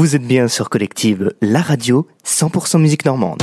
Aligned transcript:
Vous 0.00 0.16
êtes 0.16 0.26
bien 0.26 0.48
sur 0.48 0.70
Collective, 0.70 1.34
la 1.42 1.60
radio 1.60 2.06
100% 2.24 2.78
musique 2.80 3.04
normande. 3.04 3.42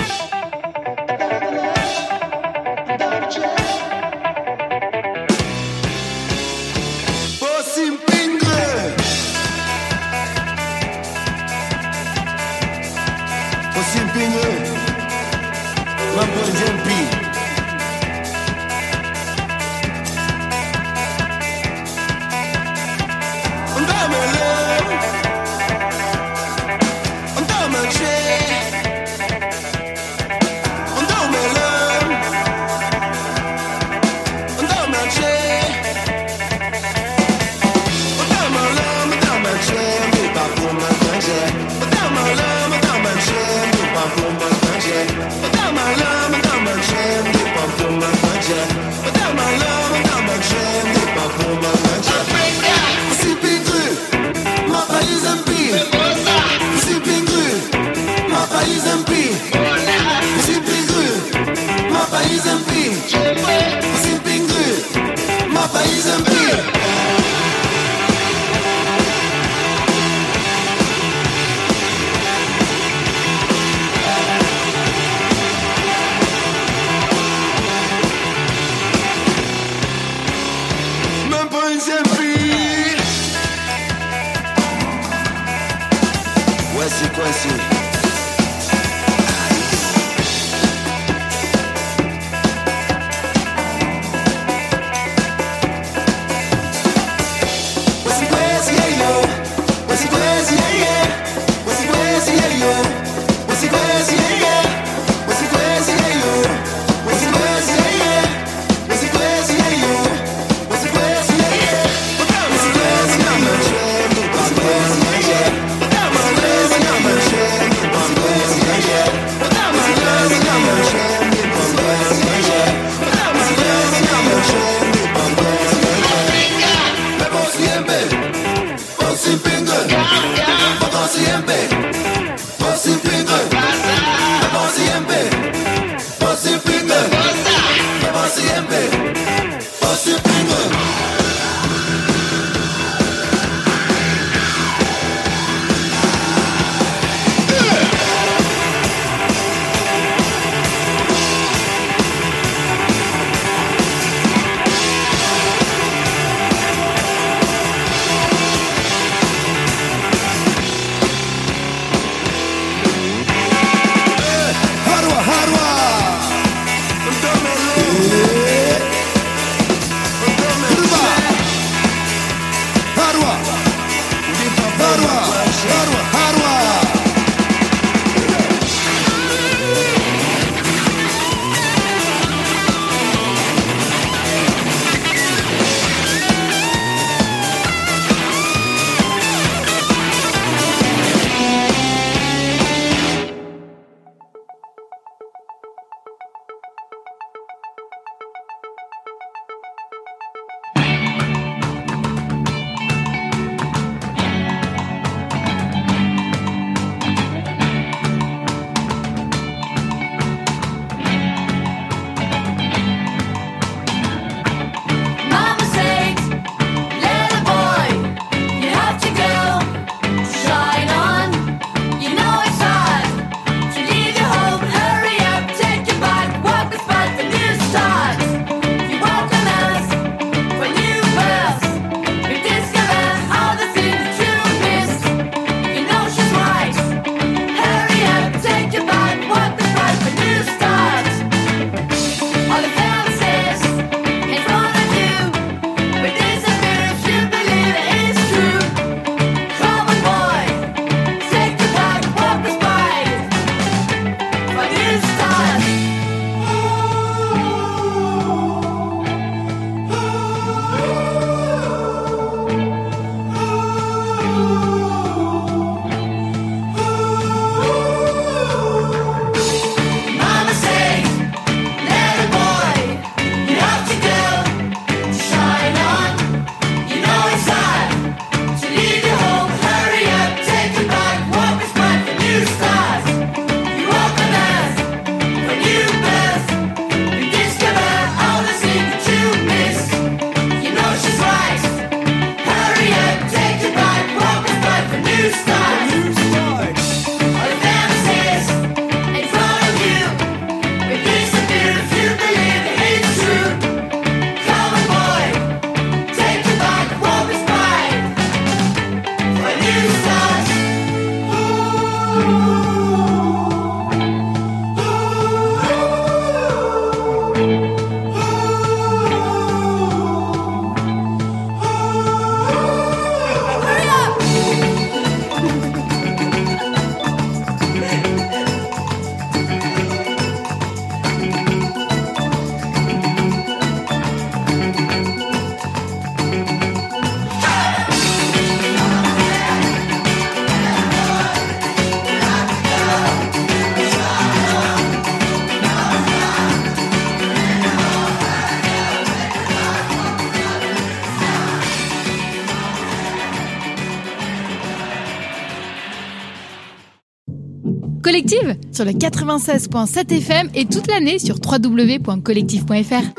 Sur 358.78 358.86
le 358.86 358.92
96.7 358.92 360.14
FM 360.14 360.50
et 360.54 360.66
toute 360.66 360.86
l'année 360.86 361.18
sur 361.18 361.38
www.collective.fr. 361.44 363.17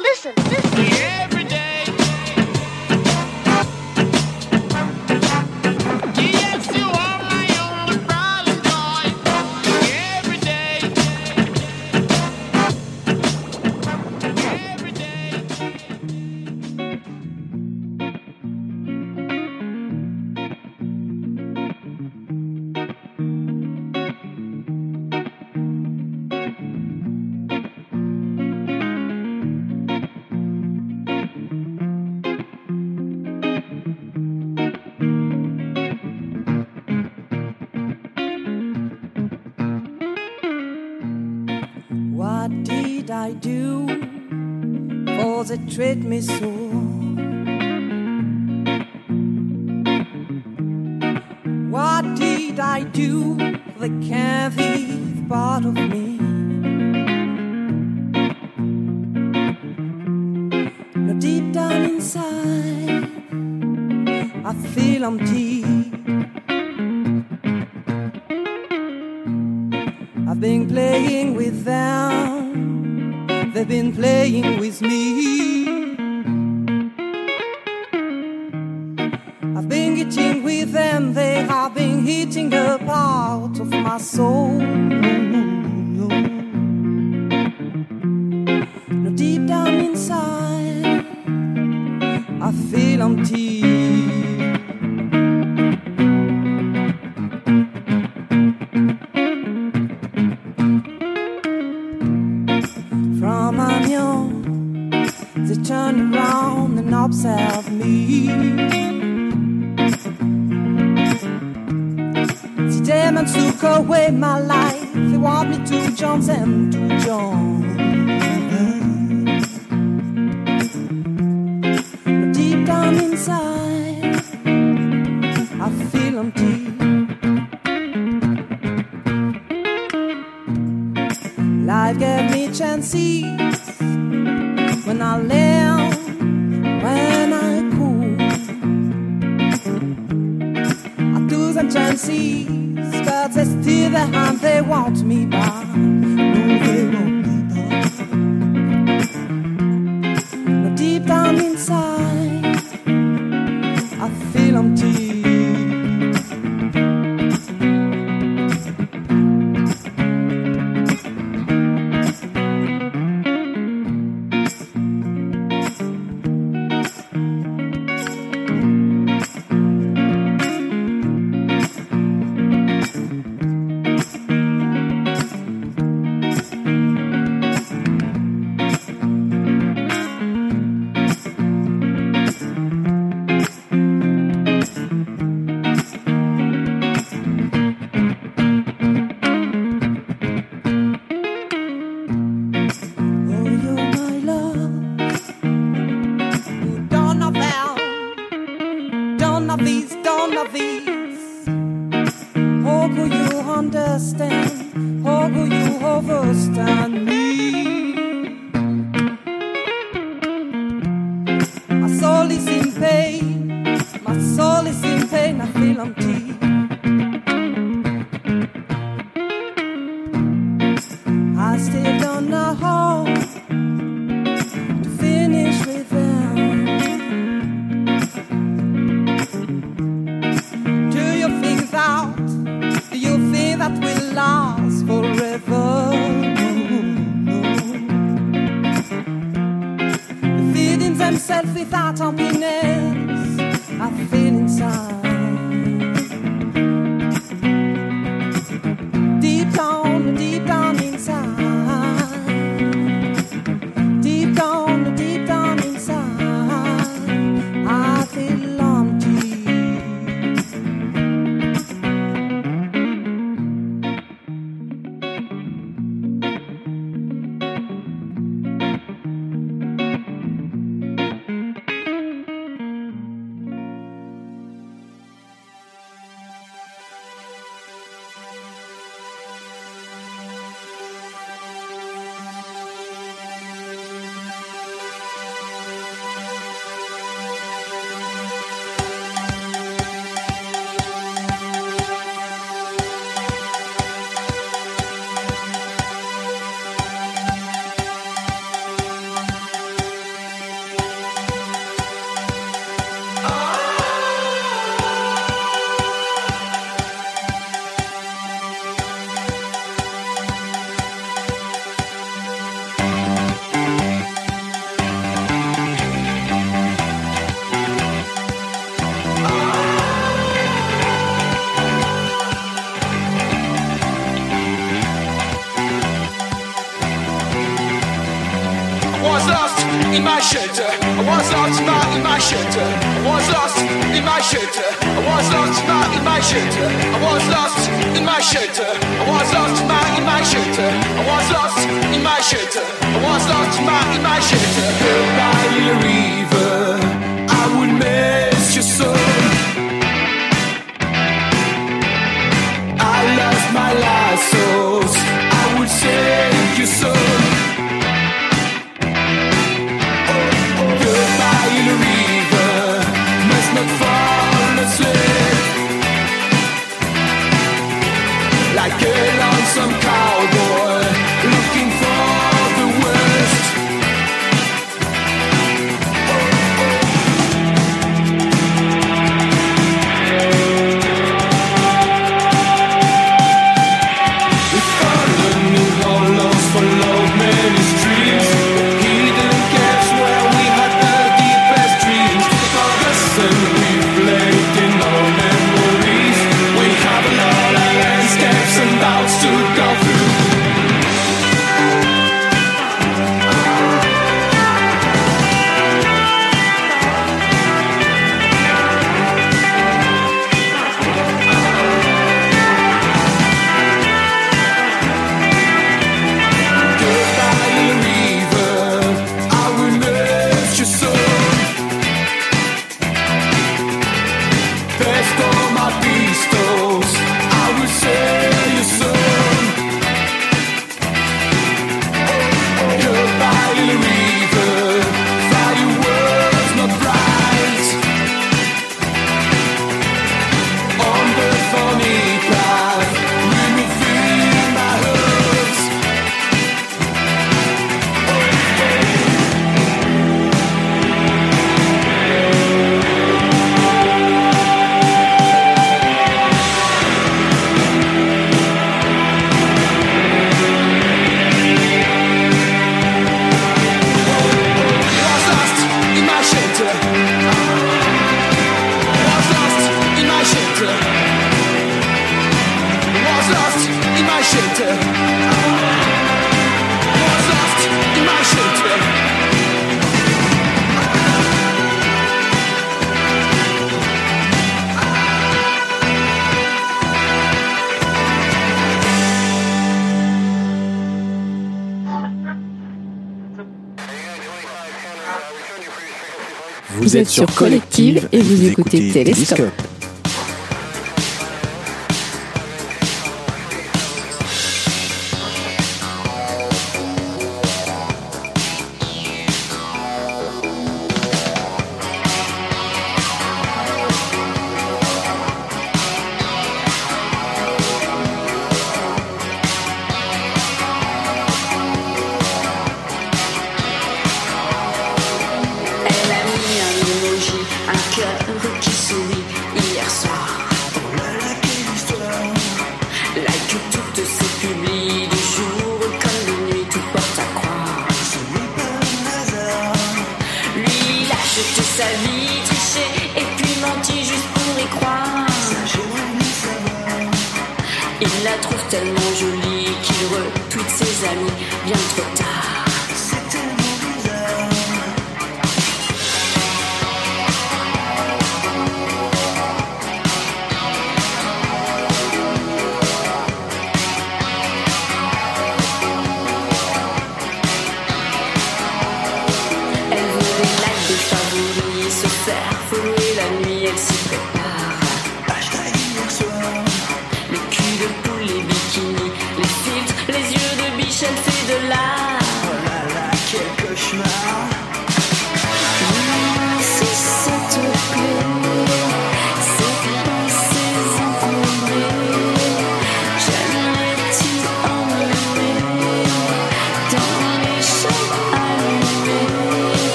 sur 497.09 497.27
Collective 497.35 498.09
et 498.13 498.21
vous 498.21 498.47
écoutez 498.47 498.91
Télescope. 498.93 499.68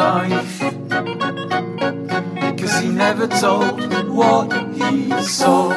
Life. 0.00 0.60
Cause 2.58 2.74
he 2.80 2.88
never 2.88 3.26
told 3.26 4.08
what 4.08 4.50
he 4.72 5.22
saw. 5.22 5.69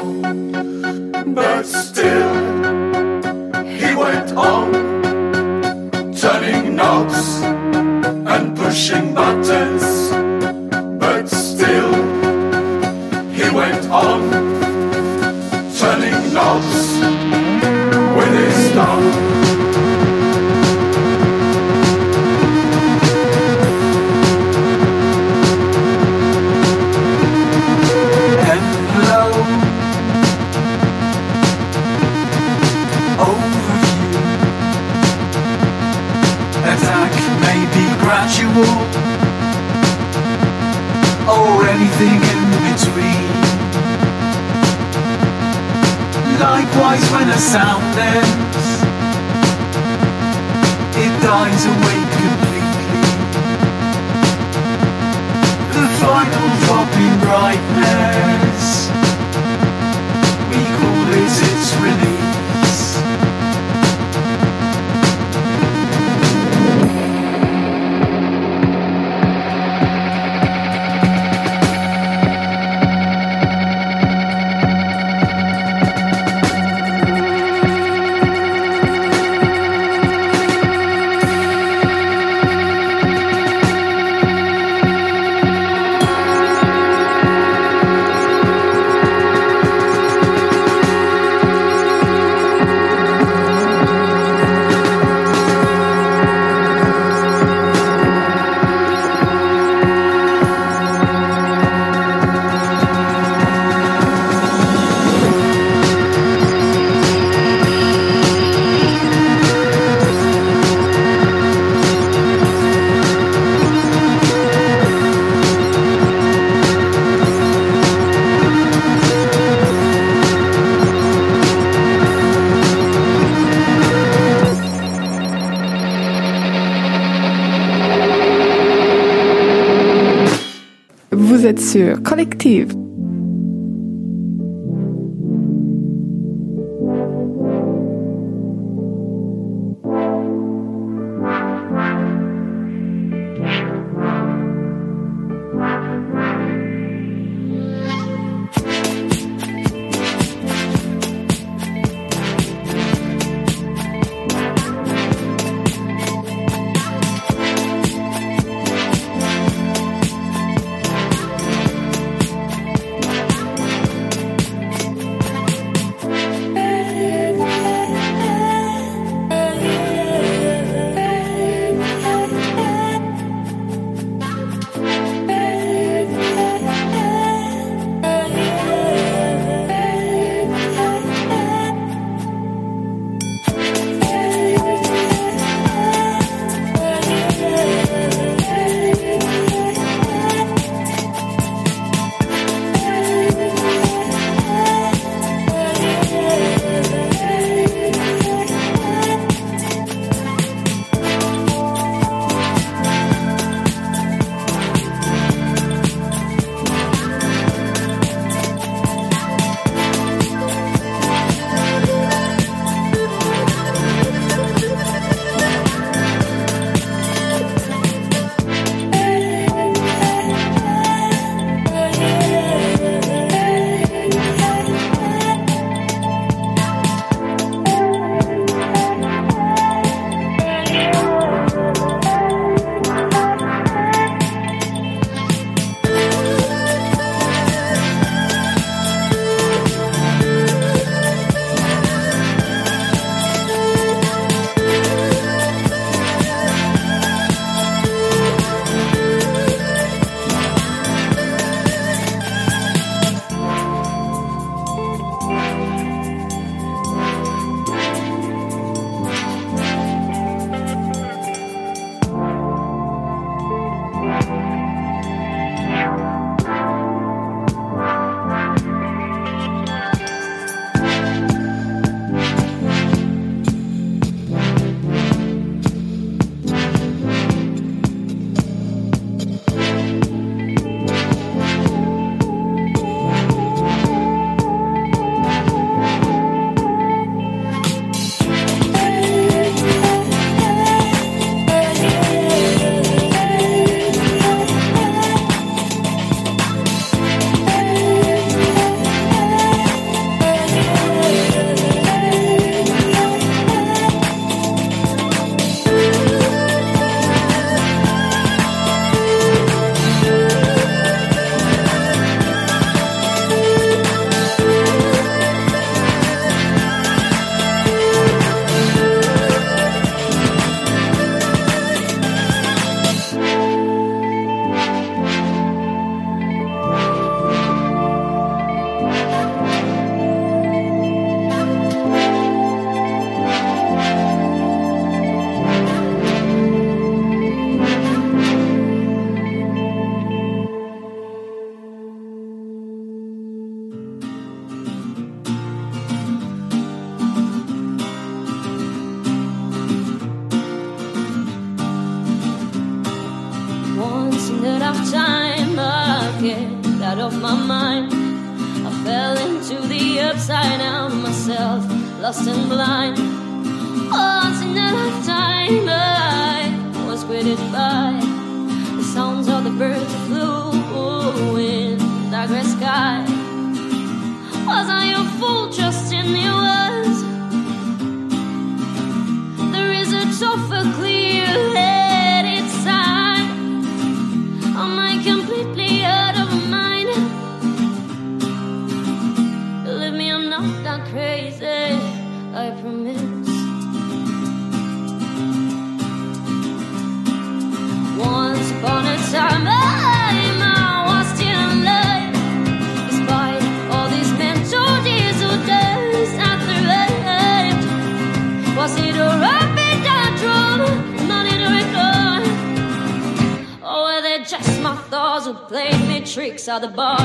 Saw 416.44 416.60
the 416.60 416.68
ball. 416.68 417.03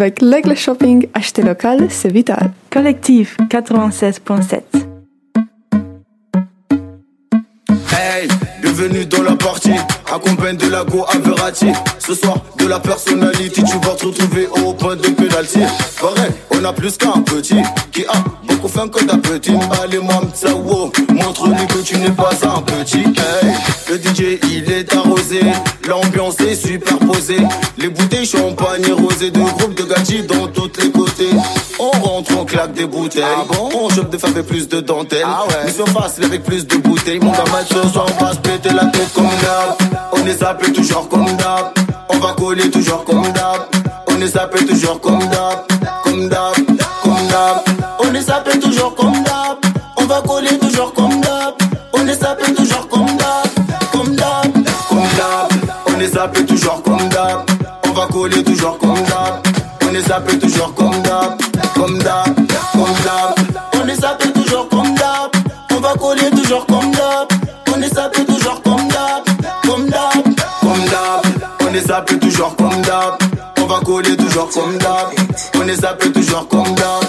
avec 0.00 0.22
l'Aigle 0.22 0.56
Shopping, 0.56 1.08
acheter 1.12 1.42
local, 1.42 1.88
c'est 1.90 2.10
vital. 2.10 2.52
Collectif 2.70 3.36
96.7. 3.50 4.62
Hey, 7.92 8.28
bienvenue 8.62 9.04
dans 9.04 9.22
la 9.22 9.36
partie. 9.36 9.74
Accompagne 10.12 10.56
de 10.56 10.68
la 10.68 10.84
go 10.84 11.04
à 11.04 11.52
Ce 11.98 12.14
soir, 12.14 12.38
de 12.58 12.66
la 12.66 12.80
personnalité, 12.80 13.62
tu 13.62 13.76
vas 13.86 13.94
te 13.94 14.06
retrouver 14.06 14.48
au 14.64 14.72
point 14.72 14.96
de 14.96 15.08
pénalty. 15.08 15.60
Pareil, 16.00 16.32
on 16.50 16.64
a 16.64 16.72
plus 16.72 16.96
qu'un 16.96 17.20
petit 17.22 17.62
qui 17.92 18.04
a 18.06 18.24
beaucoup 18.48 18.68
faim 18.68 18.88
que 18.88 19.04
d'un 19.04 19.18
petit. 19.18 19.54
Allez, 19.82 20.00
mamsa, 20.00 20.54
wow, 20.54 20.90
montre-lui 21.10 21.66
que 21.66 21.82
tu 21.84 21.96
n'es 21.98 22.10
pas 22.10 22.30
un 22.42 22.62
petit. 22.62 23.04
Hey, 23.04 23.52
le 23.88 23.98
DJ, 23.98 24.40
il 24.50 24.72
est 24.72 24.92
arrosé. 24.96 25.40
L'ambiance 25.88 26.40
est 26.40 26.54
superposée. 26.54 27.40
Les 27.78 27.88
bouts 27.88 28.09
composé 29.20 29.30
de 29.30 29.38
groupes 29.38 29.74
de 29.74 29.84
gadgets 29.84 30.26
dans 30.26 30.46
toutes 30.48 30.82
les 30.82 30.90
côtés. 30.90 31.30
On 31.78 31.90
rentre, 31.90 32.32
on 32.38 32.44
claque 32.44 32.72
des 32.72 32.86
bouteilles. 32.86 33.22
Ah 33.24 33.44
on 33.74 33.88
chope 33.90 34.10
des 34.10 34.18
femmes 34.18 34.32
avec 34.32 34.46
plus 34.46 34.68
de 34.68 34.80
dentelles. 34.80 35.24
Ah 35.24 35.44
ouais. 35.46 35.72
surface 35.72 36.18
avec 36.22 36.42
plus 36.42 36.66
de 36.66 36.76
bouteilles. 36.76 37.20
Mon 37.20 37.32
gamin, 37.32 37.62
ce 37.68 37.88
soir, 37.88 38.06
on 38.18 38.24
va 38.24 38.32
se 38.32 38.38
péter 38.38 38.70
la 38.70 38.86
tête 38.86 39.12
comme 39.14 39.24
d'hab. 39.24 39.90
On 40.12 40.24
les 40.24 40.42
appelle 40.42 40.72
toujours 40.72 41.08
comme 41.08 41.26
d'hab. 41.36 41.72
On 42.08 42.18
va 42.18 42.32
coller 42.32 42.70
toujours 42.70 43.04
comme 43.04 43.22
d'hab. 43.32 43.62
On 44.08 44.14
les 44.16 44.36
appelle 44.36 44.66
toujours 44.66 45.00
comme 45.00 45.18
d'hab. 45.18 45.66
Comme 46.04 46.28
d'hab, 46.28 46.54
comme 47.02 47.26
d'hab. 47.28 47.64
On 48.00 48.10
les 48.10 48.30
appelle 48.30 48.58
toujours 48.58 48.94
comme 48.94 49.22
d'hab. 49.22 49.58
On 49.96 50.06
va 50.06 50.22
coller 50.22 50.58
toujours 50.58 50.92
comme 50.94 51.09
On 60.10 60.12
les 60.12 60.18
appelle 60.18 60.38
toujours 60.40 60.74
comme 60.74 61.02
d'hab, 61.02 61.40
comme 61.76 61.98
d'hab, 61.98 62.34
comme 62.72 62.94
d'hab. 63.04 63.46
On 63.80 63.84
les 63.84 64.04
appelle 64.04 64.32
toujours 64.32 64.68
comme 64.68 64.92
d'hab, 64.96 65.30
on 65.70 65.78
va 65.78 65.94
coller 65.94 66.28
toujours 66.30 66.66
comme 66.66 66.90
d'hab. 66.90 67.28
On 67.72 67.78
les 67.78 67.96
appelle 67.96 68.26
toujours 68.26 68.60
comme 68.62 68.88
d'hab, 68.88 69.24
comme 69.64 69.86
d'hab, 69.86 70.24
comme 70.62 70.84
d'hab. 70.86 71.22
On 71.60 71.72
les 71.72 71.92
appelle 71.92 72.18
toujours 72.18 72.56
comme 72.56 72.82
d'hab, 72.82 73.18
on 73.58 73.66
va 73.66 73.78
coller 73.84 74.16
toujours 74.16 74.50
comme 74.50 74.76
d'hab. 74.78 75.14
On 75.54 75.60
les 75.60 75.84
appelle 75.84 76.10
toujours 76.10 76.48
comme 76.48 76.74
d'hab. 76.74 76.99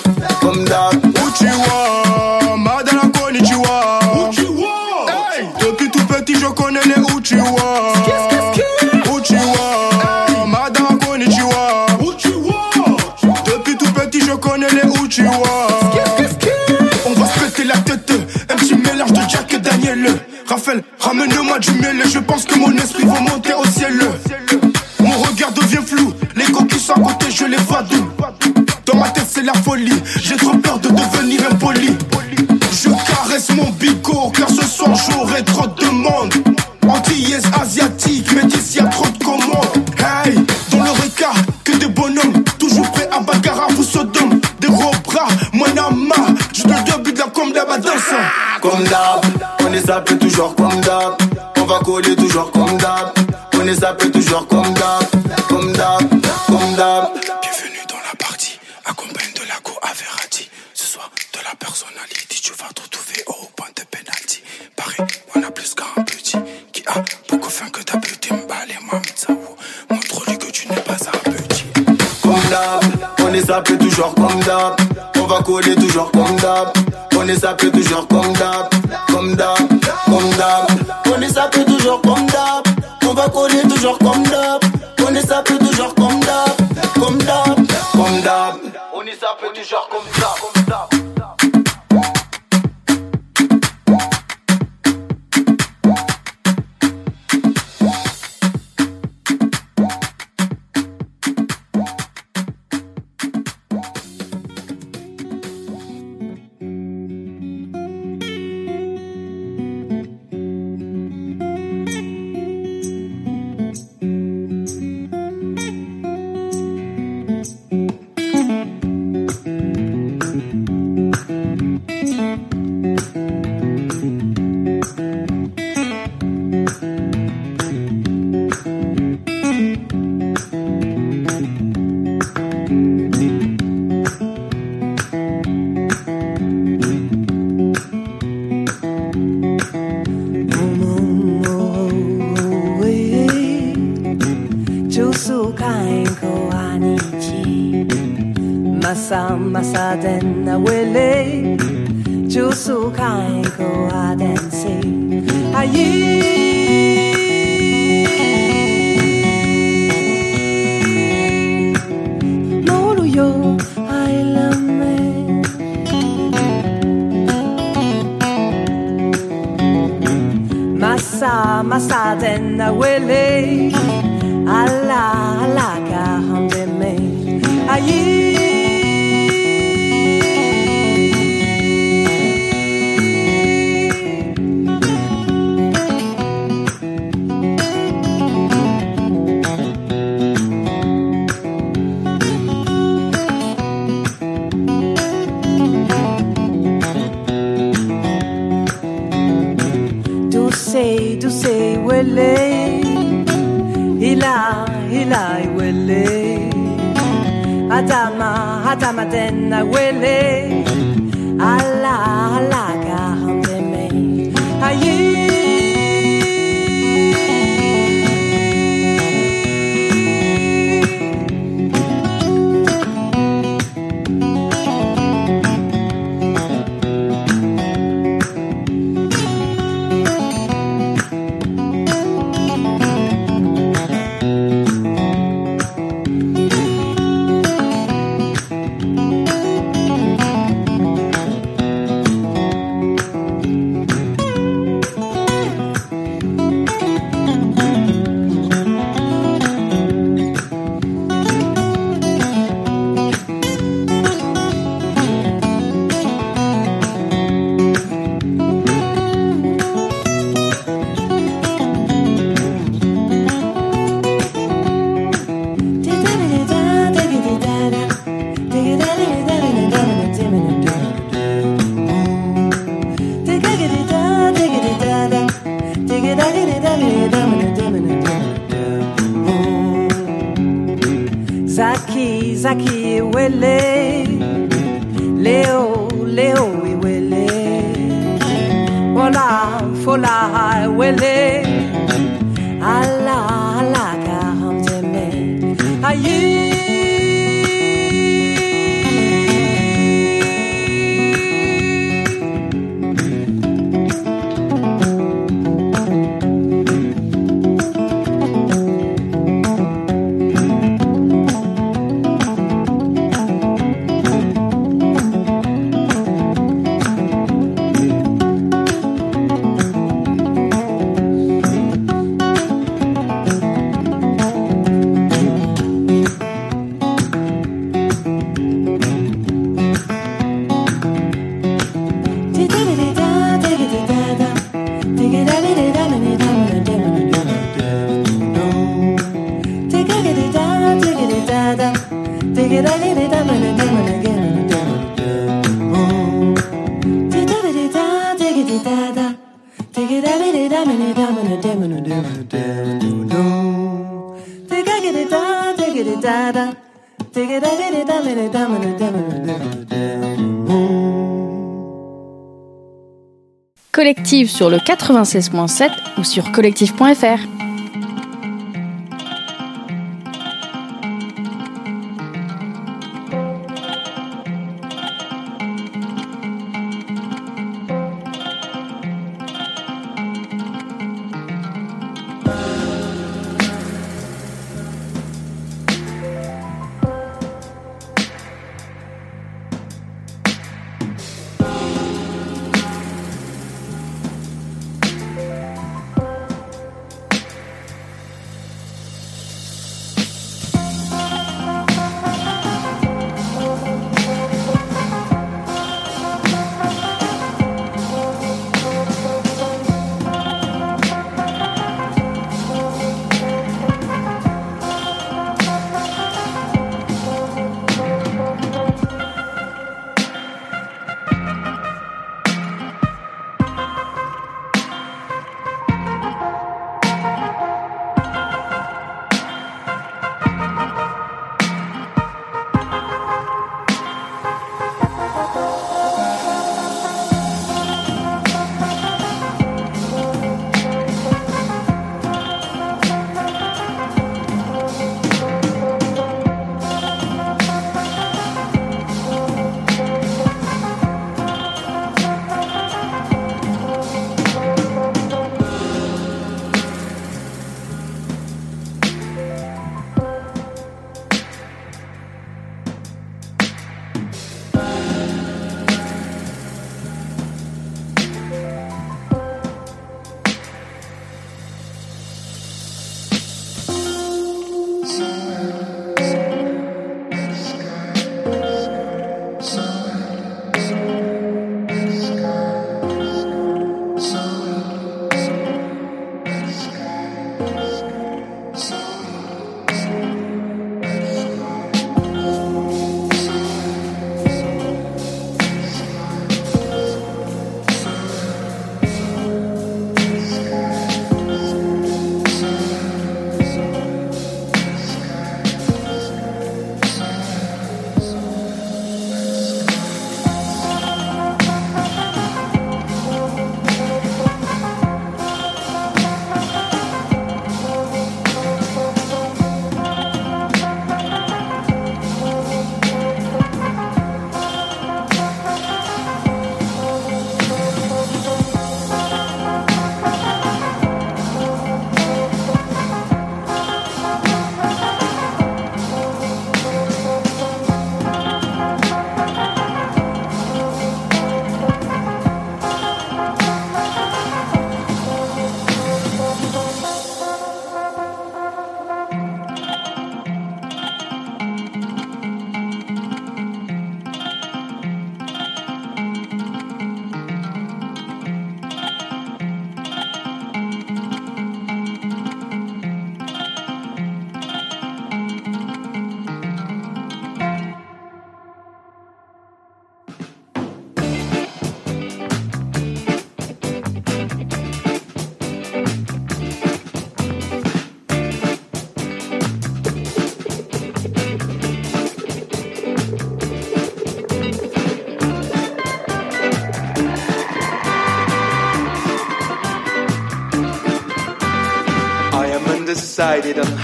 Collective 363.94 364.30
sur 364.30 364.50
le 364.50 364.56
96.7 364.56 365.70
ou 365.98 366.06
sur 366.06 366.32
collectif.fr. 366.32 367.41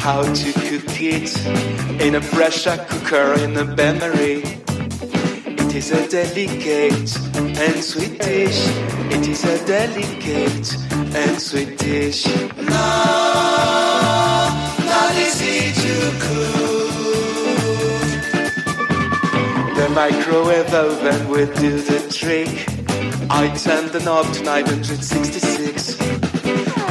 how 0.07 0.23
to 0.23 0.53
cook 0.53 1.01
it 1.01 1.35
in 2.01 2.15
a 2.15 2.21
pressure 2.21 2.77
cooker 2.87 3.33
in 3.43 3.57
a 3.57 3.65
bain-marie. 3.65 4.41
It 5.61 5.75
is 5.75 5.91
a 5.91 6.07
delicate 6.07 7.11
and 7.35 7.83
sweet 7.83 8.17
dish. 8.21 8.59
It 9.11 9.27
is 9.27 9.43
a 9.43 9.57
delicate 9.67 10.67
and 11.13 11.41
sweet 11.41 11.77
dish. 11.77 12.25
No, 12.55 12.87
not 14.91 15.13
easy 15.25 15.73
to 15.83 15.95
cook. 16.23 16.93
The 19.75 19.89
microwave 19.93 20.73
oven 20.73 21.27
will 21.27 21.51
do 21.55 21.81
the 21.81 21.99
trick. 22.19 22.53
I 23.29 23.49
turn 23.57 23.91
the 23.91 23.99
knob 24.05 24.25
to 24.35 24.41
966. 24.41 25.97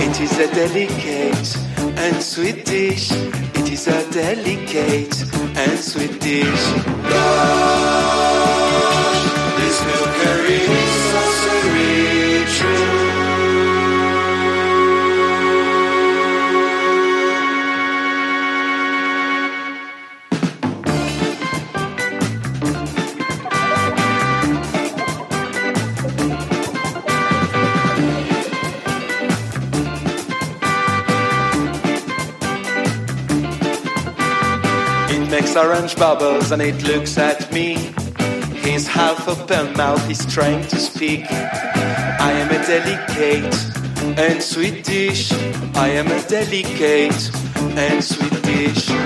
It 0.04 0.20
is 0.20 0.38
a 0.38 0.48
delicate 0.54 1.75
and 1.96 2.22
sweet 2.22 2.64
dish. 2.64 3.10
It 3.12 3.70
is 3.72 3.86
a 3.88 4.10
delicate 4.10 5.14
and 5.56 5.78
sweet 5.78 6.20
dish. 6.20 6.72
Gosh, 7.08 8.02
this 9.58 9.80
milk 9.86 10.14
curry 10.22 10.60
is 10.60 12.15
It 35.56 35.60
orange 35.60 35.96
bubbles 35.96 36.52
and 36.52 36.60
it 36.60 36.82
looks 36.82 37.16
at 37.16 37.50
me. 37.50 37.76
His 38.56 38.86
half 38.86 39.26
open 39.26 39.72
mouth 39.74 40.10
is 40.10 40.26
trying 40.26 40.66
to 40.68 40.76
speak. 40.76 41.24
I 41.30 42.32
am 42.32 42.50
a 42.50 42.58
delicate 42.66 43.54
and 44.18 44.42
sweet 44.42 44.84
dish. 44.84 45.32
I 45.74 45.88
am 45.88 46.08
a 46.08 46.20
delicate 46.28 47.30
and 47.74 48.04
sweet 48.04 48.42
dish. 48.42 48.90
No, 48.90 48.98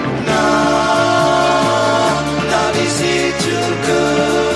not 2.50 2.74
easy 2.74 3.30
to 3.44 3.54
cook. 3.86 4.50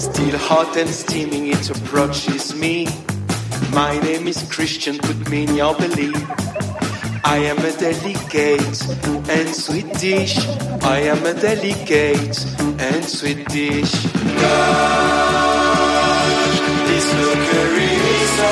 Still 0.00 0.38
hot 0.38 0.76
and 0.76 0.90
steaming, 0.90 1.46
it 1.46 1.70
approaches 1.98 2.54
me. 2.54 2.86
My 3.72 3.98
name 3.98 4.28
is 4.28 4.48
Christian, 4.48 4.98
put 4.98 5.28
me 5.28 5.42
in 5.42 5.56
your 5.56 5.74
belly. 5.74 6.12
I 7.24 7.38
am 7.50 7.58
a 7.58 7.72
delicate 7.72 8.78
and 9.28 9.48
sweet 9.52 9.92
dish. 9.94 10.38
I 10.94 10.98
am 11.12 11.26
a 11.26 11.34
delicate 11.34 12.38
and 12.78 13.04
sweet 13.04 13.48
dish. 13.48 13.92
Gosh, 14.42 14.78
this 16.86 17.06
cookery 17.18 17.94
is 18.14 18.30
so 18.38 18.48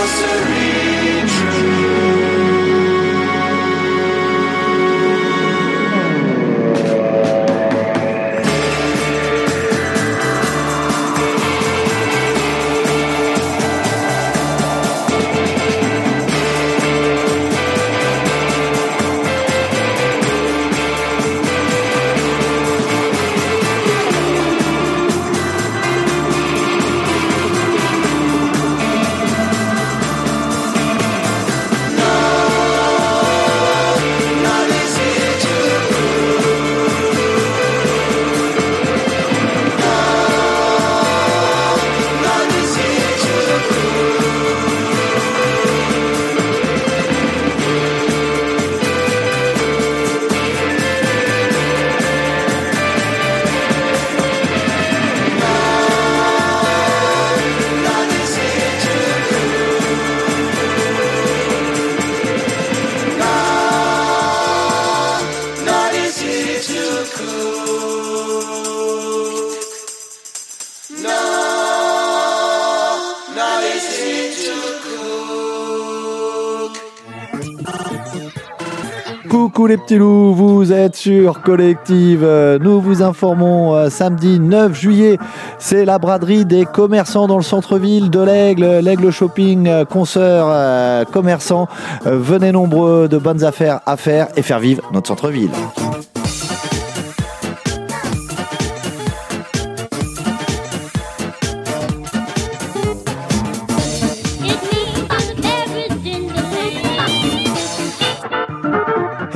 Les 79.68 79.78
petits 79.78 79.96
loups, 79.96 80.32
vous 80.32 80.72
êtes 80.72 80.94
sur 80.94 81.40
Collective. 81.42 82.24
Nous 82.60 82.80
vous 82.80 83.02
informons 83.02 83.74
euh, 83.74 83.90
samedi 83.90 84.38
9 84.38 84.72
juillet, 84.78 85.18
c'est 85.58 85.84
la 85.84 85.98
braderie 85.98 86.44
des 86.44 86.64
commerçants 86.64 87.26
dans 87.26 87.36
le 87.36 87.42
centre-ville 87.42 88.08
de 88.08 88.20
l'Aigle, 88.20 88.78
l'Aigle 88.78 89.10
Shopping, 89.10 89.66
euh, 89.66 89.84
consoeurs, 89.84 90.46
euh, 90.50 91.04
commerçants. 91.04 91.66
Euh, 92.06 92.16
Venez 92.16 92.52
nombreux, 92.52 93.08
de 93.08 93.18
bonnes 93.18 93.42
affaires 93.42 93.80
à 93.86 93.96
faire 93.96 94.28
et 94.36 94.42
faire 94.42 94.60
vivre 94.60 94.82
notre 94.92 95.08
centre-ville. 95.08 95.50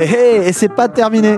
Hé 0.01 0.05
hé, 0.05 0.47
et 0.47 0.53
c'est 0.53 0.73
pas 0.73 0.87
terminé 0.87 1.37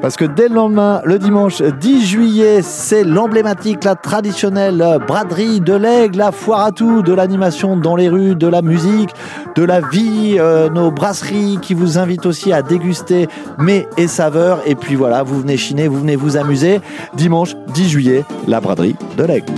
parce 0.00 0.16
que 0.16 0.24
dès 0.24 0.48
le 0.48 0.54
lendemain, 0.54 1.02
le 1.04 1.18
dimanche 1.18 1.60
10 1.60 2.06
juillet, 2.06 2.62
c'est 2.62 3.04
l'emblématique, 3.04 3.84
la 3.84 3.96
traditionnelle 3.96 4.98
braderie 5.06 5.60
de 5.60 5.74
l'aigle, 5.74 6.18
la 6.18 6.32
foire 6.32 6.64
à 6.64 6.72
tout, 6.72 7.02
de 7.02 7.12
l'animation 7.12 7.76
dans 7.76 7.96
les 7.96 8.08
rues, 8.08 8.34
de 8.34 8.46
la 8.46 8.62
musique, 8.62 9.10
de 9.56 9.62
la 9.62 9.80
vie, 9.80 10.36
euh, 10.38 10.70
nos 10.70 10.90
brasseries 10.90 11.58
qui 11.60 11.74
vous 11.74 11.98
invitent 11.98 12.24
aussi 12.24 12.50
à 12.52 12.62
déguster 12.62 13.28
mets 13.58 13.86
et 13.98 14.06
saveurs. 14.06 14.60
Et 14.64 14.74
puis 14.74 14.94
voilà, 14.94 15.22
vous 15.22 15.40
venez 15.40 15.58
chiner, 15.58 15.86
vous 15.86 16.00
venez 16.00 16.16
vous 16.16 16.38
amuser. 16.38 16.80
Dimanche 17.14 17.54
10 17.74 17.88
juillet, 17.90 18.24
la 18.46 18.60
braderie 18.60 18.96
de 19.18 19.24
l'aigle. 19.24 19.52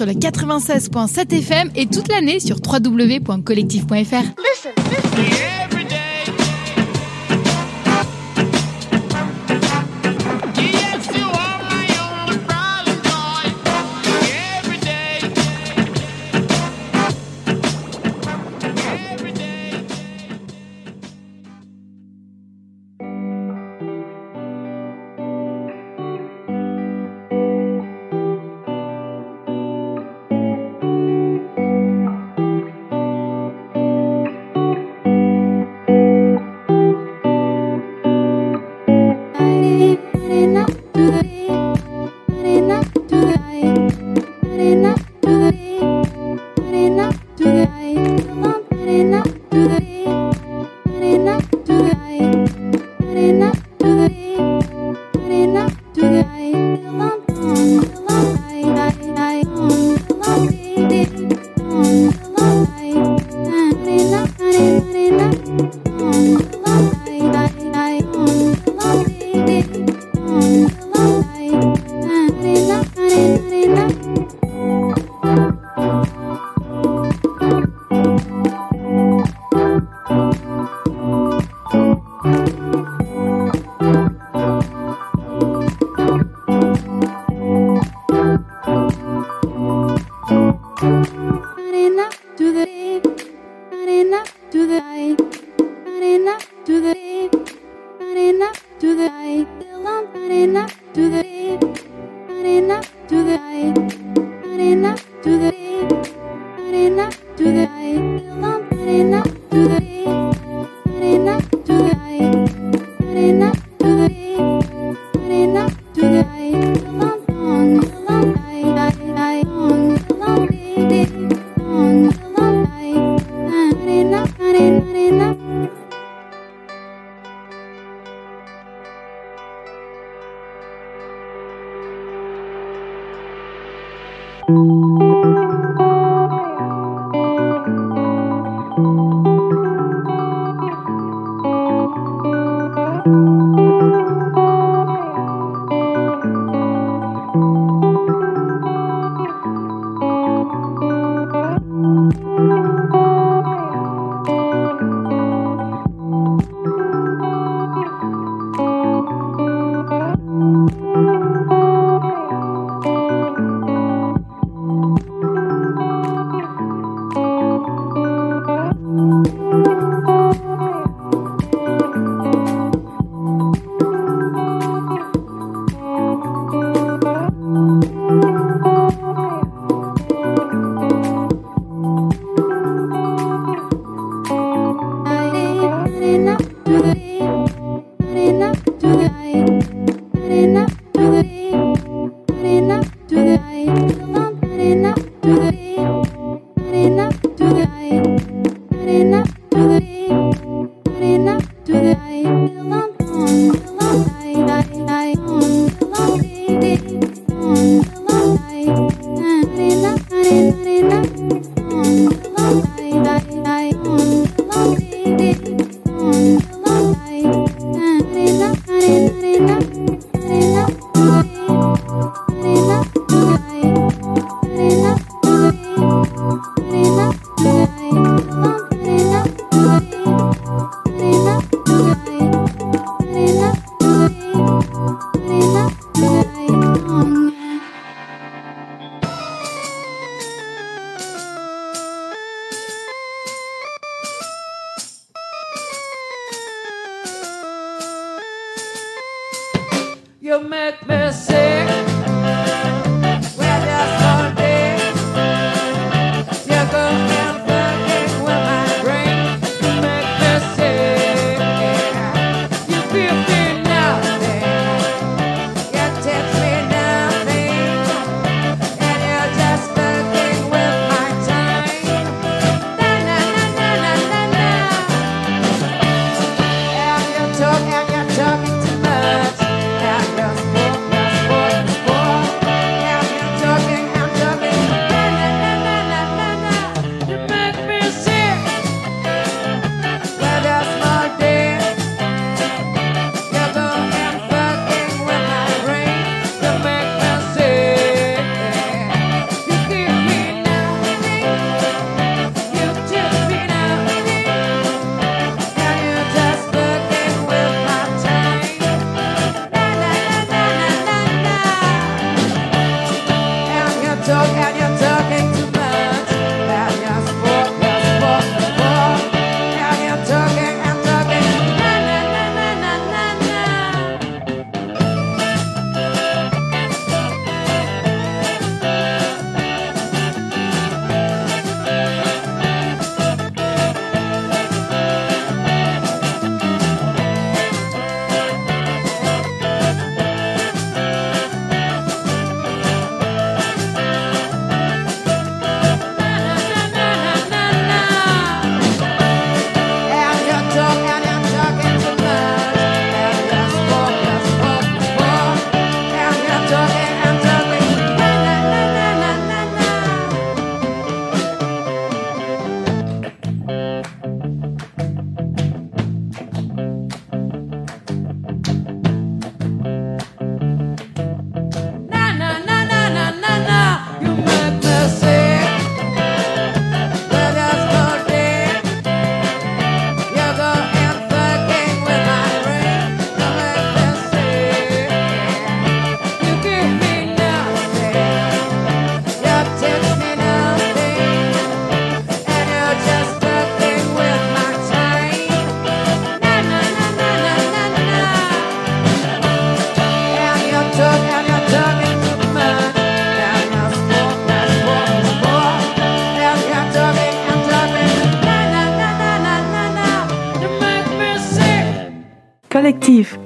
Sur 0.00 0.06
le 0.06 0.14
96.7 0.14 1.38
FM 1.40 1.70
et 1.76 1.84
toute 1.84 2.08
l'année 2.08 2.40
sur 2.40 2.56
www.collective.fr. 2.56 5.49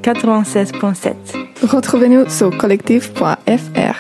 96.7. 0.05 1.15
Retrouvez-nous 1.63 2.29
sur 2.29 2.55
collectif.fr. 2.59 3.94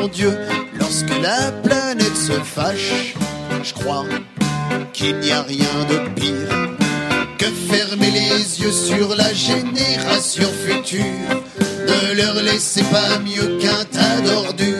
mon 0.00 0.08
Dieu, 0.08 0.38
lorsque 0.78 1.10
la 1.22 1.52
planète 1.62 2.16
se 2.16 2.32
fâche, 2.32 3.14
je 3.62 3.72
crois 3.74 4.04
qu'il 4.92 5.18
n'y 5.18 5.32
a 5.32 5.42
rien 5.42 5.76
de 5.90 6.08
pire 6.20 6.76
que 7.38 7.46
fermer 7.46 8.10
les 8.10 8.60
yeux 8.60 8.72
sur 8.72 9.14
la 9.16 9.32
génération 9.32 10.48
future, 10.66 11.42
ne 11.86 12.14
leur 12.14 12.34
laissez 12.42 12.82
pas 12.84 13.18
mieux 13.18 13.58
qu'un 13.58 13.84
tas 13.84 14.20
d'ordures. 14.20 14.77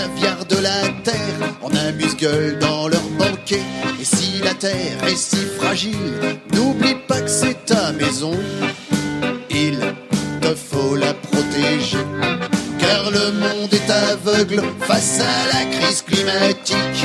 caviar 0.00 0.44
de 0.46 0.56
la 0.56 0.88
terre, 1.04 1.40
en 1.62 1.74
amuse-gueule 1.88 2.58
dans 2.58 2.88
leur 2.88 3.02
banquet. 3.18 3.62
Et 4.00 4.04
si 4.04 4.40
la 4.42 4.54
terre 4.54 5.04
est 5.06 5.16
si 5.16 5.44
fragile, 5.58 6.38
n'oublie 6.54 6.96
pas 7.06 7.20
que 7.20 7.28
c'est 7.28 7.64
ta 7.66 7.92
maison. 7.92 8.32
Il 9.50 9.78
te 10.40 10.54
faut 10.54 10.96
la 10.96 11.12
protéger. 11.14 12.04
Car 12.78 13.10
le 13.10 13.32
monde 13.32 13.72
est 13.72 13.90
aveugle 13.90 14.62
face 14.80 15.20
à 15.20 15.36
la 15.52 15.64
crise 15.76 16.02
climatique. 16.02 17.04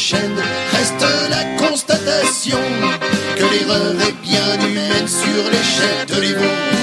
reste 0.00 1.04
la 1.28 1.66
constatation 1.66 2.58
que 3.36 3.42
l'erreur 3.42 3.92
est 4.00 4.22
bien 4.22 4.66
humaine 4.66 5.06
sur 5.06 5.50
l'échelle 5.50 6.06
de 6.08 6.20
l'Évo. 6.22 6.79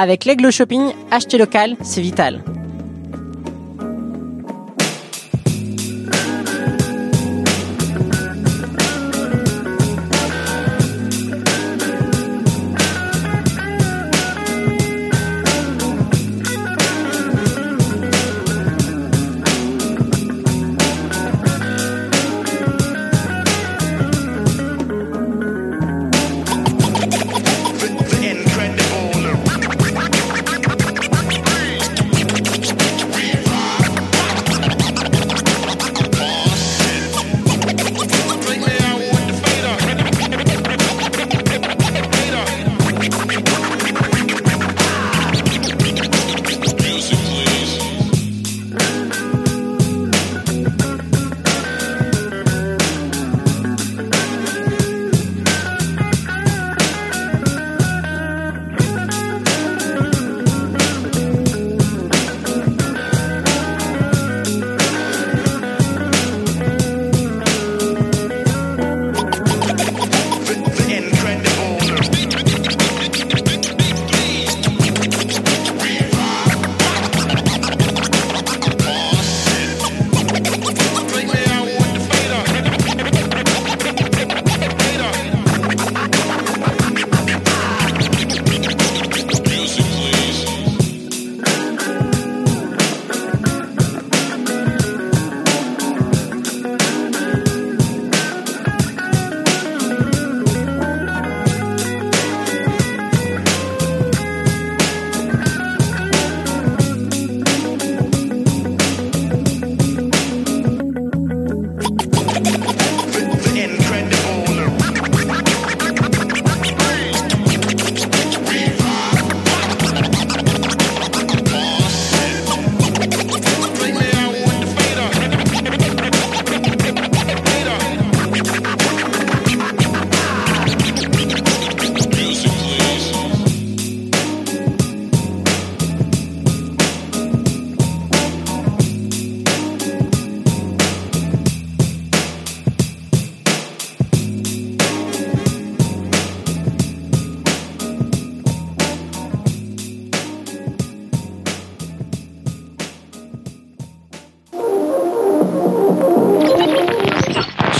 Avec 0.00 0.26
l'Aigle 0.26 0.52
Shopping, 0.52 0.92
acheter 1.10 1.38
local, 1.38 1.76
c'est 1.82 2.00
vital. 2.00 2.44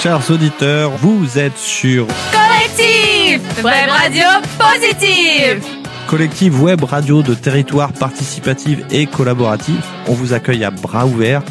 chers 0.09 0.31
auditeurs, 0.31 0.91
vous 1.03 1.39
êtes 1.39 1.59
sur 1.59 2.07
Collectif 2.33 3.63
Web 3.63 3.91
Radio 3.91 4.25
Positive 4.59 5.63
Collectif 6.07 6.61
Web 6.63 6.83
Radio 6.85 7.23
de 7.23 7.35
territoire 7.35 7.93
participatif 7.93 8.79
et 8.91 9.05
collaboratif. 9.05 9.77
On 10.07 10.15
vous 10.15 10.33
accueille 10.33 10.65
à 10.65 10.71
bras 10.71 11.05
ouverts. 11.05 11.43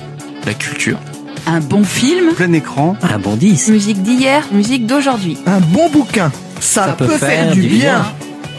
La 0.47 0.55
culture. 0.55 0.97
Un 1.45 1.60
bon 1.60 1.84
film. 1.84 2.34
Plein 2.34 2.51
écran. 2.53 2.97
Un 3.03 3.20
bon 3.20 3.36
disque. 3.36 3.68
Musique 3.68 4.01
d'hier, 4.01 4.43
musique 4.51 4.88
d'aujourd'hui. 4.88 5.38
Un 5.45 5.60
bon 5.60 5.91
bouquin. 5.91 6.32
Ça, 6.60 6.95
peut, 6.97 7.05
faire, 7.10 7.51
du, 7.51 7.62
bien. 7.62 7.70
bien. 7.78 8.05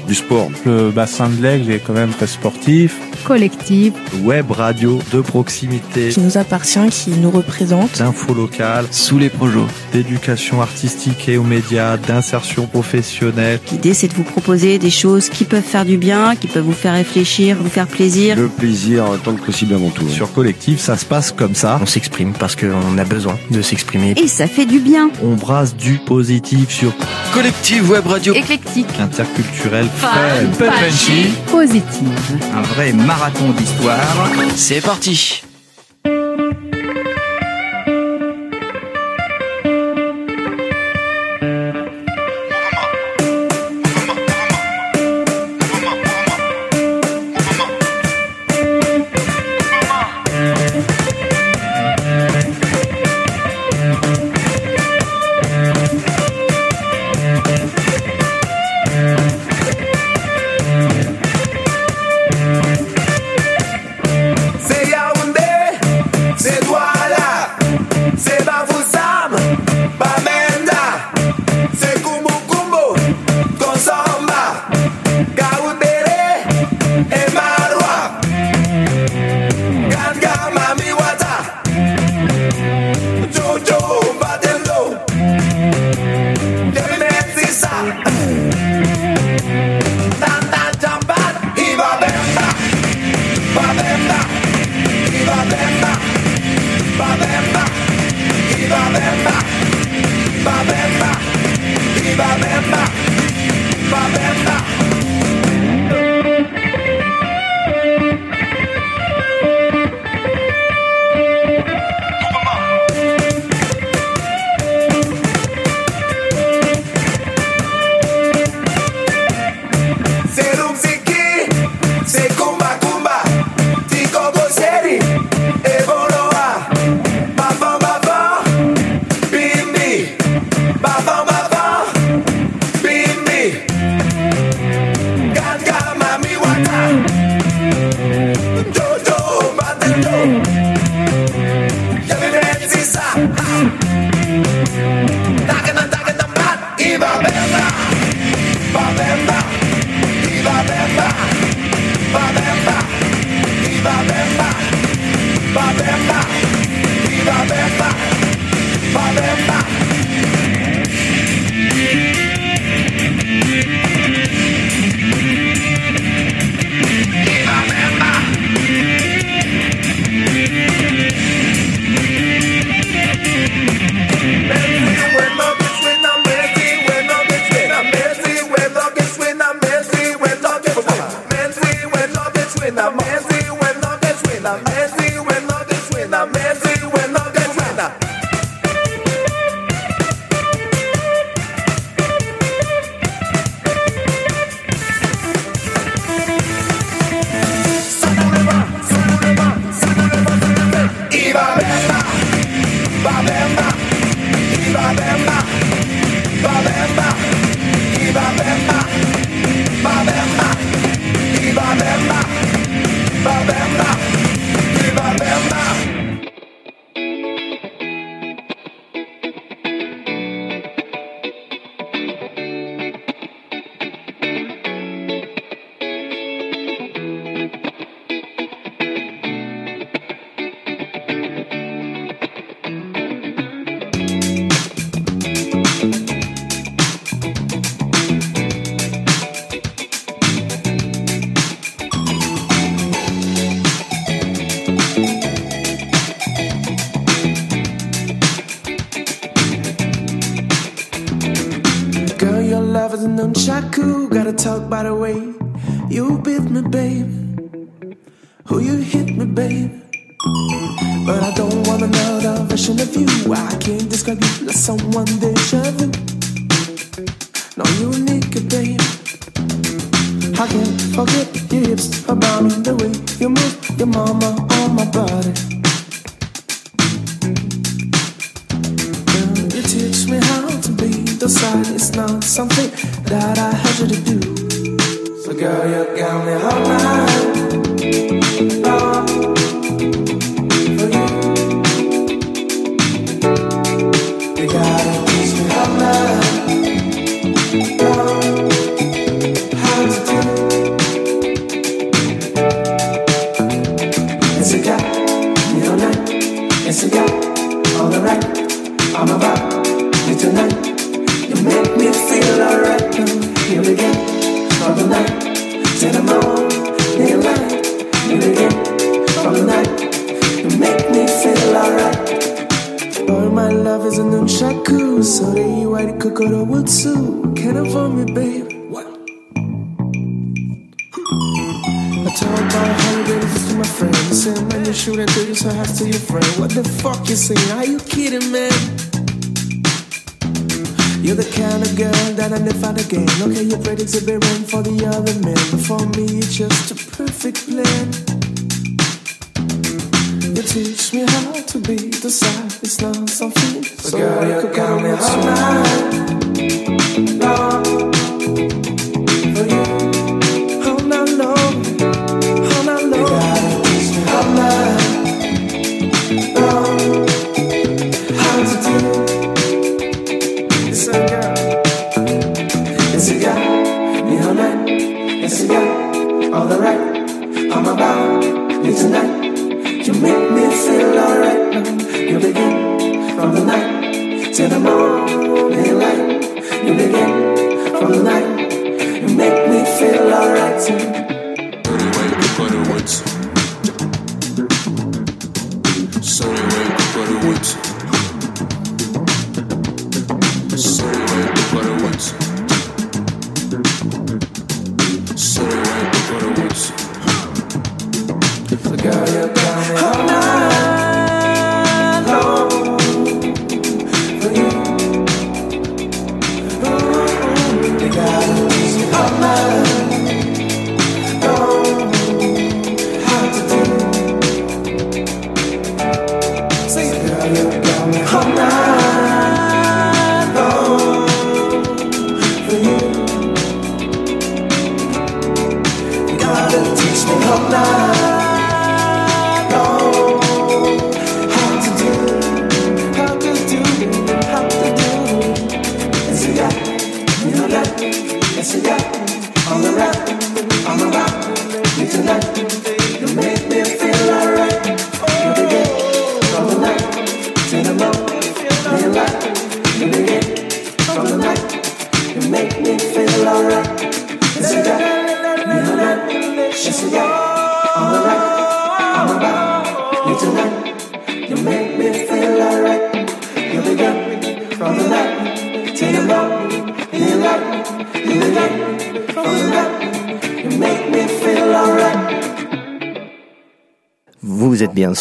Du 0.07 0.15
sport. 0.15 0.49
Le 0.65 0.93
bassin 0.93 1.29
de 1.29 1.43
l'aigle 1.43 1.73
est 1.73 1.81
quand 1.81 1.95
même 1.95 2.11
très 2.11 2.29
sportif 2.29 2.95
collective, 3.29 3.93
web 4.23 4.51
radio 4.51 5.01
de 5.13 5.21
proximité, 5.21 6.09
qui 6.09 6.21
nous 6.21 6.39
appartient, 6.39 6.89
qui 6.89 7.11
nous 7.11 7.31
représente, 7.31 7.99
d'infos 7.99 8.33
locales, 8.33 8.87
sous 8.91 9.19
les 9.19 9.29
projets, 9.29 9.59
d'éducation 9.93 10.63
artistique 10.63 11.29
et 11.29 11.37
aux 11.37 11.43
médias, 11.43 11.99
d'insertion 11.99 12.67
professionnelle. 12.67 13.61
L'idée, 13.71 13.93
c'est 13.93 14.09
de 14.09 14.15
vous 14.15 14.23
proposer 14.23 14.79
des 14.79 14.89
choses 14.89 15.29
qui 15.29 15.45
peuvent 15.45 15.63
faire 15.63 15.85
du 15.85 15.99
bien, 15.99 16.37
qui 16.37 16.47
peuvent 16.47 16.65
vous 16.65 16.73
faire 16.73 16.95
réfléchir, 16.95 17.59
vous 17.61 17.69
faire 17.69 17.87
plaisir. 17.87 18.35
Le 18.35 18.49
plaisir 18.49 19.05
tant 19.23 19.35
que 19.35 19.45
possible 19.45 19.75
avant 19.75 19.91
tout. 19.91 20.07
Hein. 20.07 20.15
Sur 20.15 20.33
collective, 20.33 20.79
ça 20.79 20.97
se 20.97 21.05
passe 21.05 21.31
comme 21.31 21.55
ça. 21.55 21.79
On 21.83 21.87
s'exprime 21.87 22.33
parce 22.33 22.57
qu'on 22.57 22.97
a 22.97 23.05
besoin 23.05 23.39
de 23.51 23.61
s'exprimer. 23.61 24.15
Et 24.17 24.29
ça 24.29 24.47
fait 24.47 24.65
du 24.65 24.81
bien. 24.81 25.11
On 25.23 25.35
brasse 25.35 25.77
du 25.77 25.99
positif 25.99 26.71
sur 26.71 26.95
collective 27.35 27.91
web 27.91 28.07
radio 28.07 28.33
éclectique, 28.69 29.01
interculturelle, 29.01 29.89
fun, 29.97 30.11
punchy, 30.59 31.33
positive. 31.51 32.09
Un 32.55 32.63
vrai 32.63 32.93
marathon 32.93 33.51
d'histoire. 33.51 33.99
C'est 34.57 34.81
parti 34.81 35.43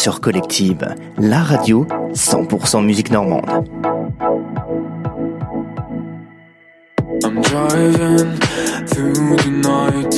sur 0.08 0.22
Collective, 0.22 0.94
la 1.18 1.42
radio 1.42 1.86
100% 2.14 2.82
musique 2.82 3.10
normande. 3.10 3.44
I'm 7.22 7.42
driving 7.42 8.38
through 8.86 9.36
the 9.36 9.50
night, 9.50 10.14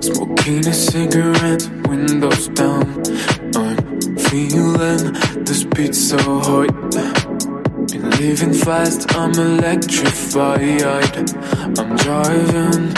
smoking 0.00 0.66
a 0.66 0.72
cigarette, 0.72 1.70
windows 1.88 2.48
down. 2.56 2.86
I'm 3.54 4.18
feeling 4.18 5.12
this 5.44 5.62
beat 5.62 5.94
so 5.94 6.18
hot. 6.18 6.72
Been 7.92 8.10
living 8.18 8.52
fast, 8.52 9.14
I'm 9.14 9.30
electrified. 9.34 10.82
I'm 11.78 11.94
driving 11.94 12.90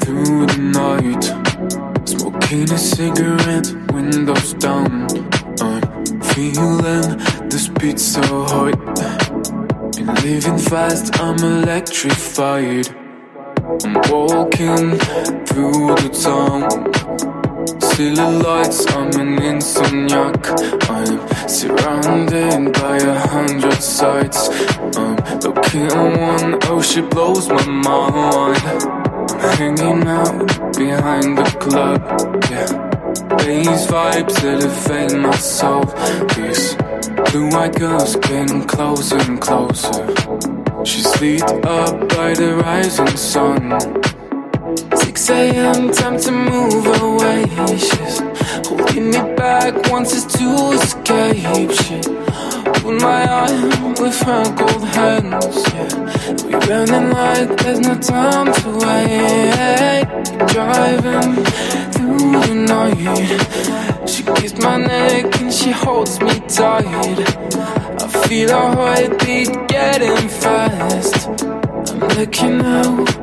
through 0.00 0.46
the 0.46 0.58
night, 0.58 1.24
smoking 2.08 2.68
a 2.72 2.78
cigarette, 2.78 3.79
electrified. 12.60 12.96
I'm 13.84 13.94
walking 14.10 14.98
through 15.46 15.94
the 15.96 16.10
town. 16.22 16.68
Silhouettes, 17.80 18.86
I'm 18.94 19.08
an 19.20 19.38
insomniac. 19.38 20.42
I'm 20.90 21.48
surrounded 21.48 22.72
by 22.74 22.96
a 22.96 23.18
hundred 23.28 23.82
sights. 23.82 24.48
I'm 24.96 25.16
looking 25.40 25.86
at 25.86 26.18
one, 26.18 26.58
oh, 26.64 26.82
she 26.82 27.00
blows 27.02 27.48
my 27.48 27.66
mind. 27.66 28.62
I'm 29.30 29.56
hanging 29.56 30.06
out 30.08 30.76
behind 30.76 31.38
the 31.38 31.44
club, 31.60 32.00
yeah. 32.50 32.86
These 33.44 33.86
vibes 33.86 34.44
elevate 34.44 35.18
my 35.18 35.36
soul. 35.36 35.84
These 36.36 36.74
blue-eyed 37.30 37.78
girls 37.78 38.16
getting 38.16 38.66
closer 38.66 39.18
and 39.18 39.40
closer. 39.40 40.29
Lit 41.20 41.42
up 41.42 42.08
by 42.16 42.32
the 42.32 42.56
rising 42.64 43.14
sun. 43.14 43.78
6 44.96 45.30
a.m. 45.30 45.90
time 45.92 46.18
to 46.18 46.32
move 46.32 46.86
away. 47.02 47.44
She's 47.76 48.20
holding 48.66 49.10
me 49.10 49.34
back, 49.36 49.74
wants 49.92 50.14
us 50.14 50.24
to 50.38 50.72
escape. 50.72 51.70
She 51.72 52.00
pulled 52.80 53.02
my 53.02 53.28
arm 53.28 53.94
with 54.00 54.18
her 54.22 54.44
cold 54.56 54.84
hands. 54.96 55.62
Yeah, 55.74 56.36
we 56.46 56.54
running 56.66 57.10
like 57.10 57.54
there's 57.58 57.80
no 57.80 57.98
time 57.98 58.50
to 58.54 58.70
wait. 58.80 60.06
Driving 60.48 61.44
through 61.92 62.32
the 62.46 62.54
night. 62.66 64.08
She 64.08 64.22
kissed 64.22 64.58
my 64.62 64.78
neck 64.78 65.38
and 65.38 65.52
she 65.52 65.70
holds 65.70 66.18
me 66.22 66.40
tight. 66.48 67.49
Feel 68.30 68.48
her 68.48 68.74
heartbeat 68.76 69.48
getting 69.66 70.28
fast. 70.28 71.26
I'm 71.42 71.98
looking 72.16 72.60
out. 72.60 73.19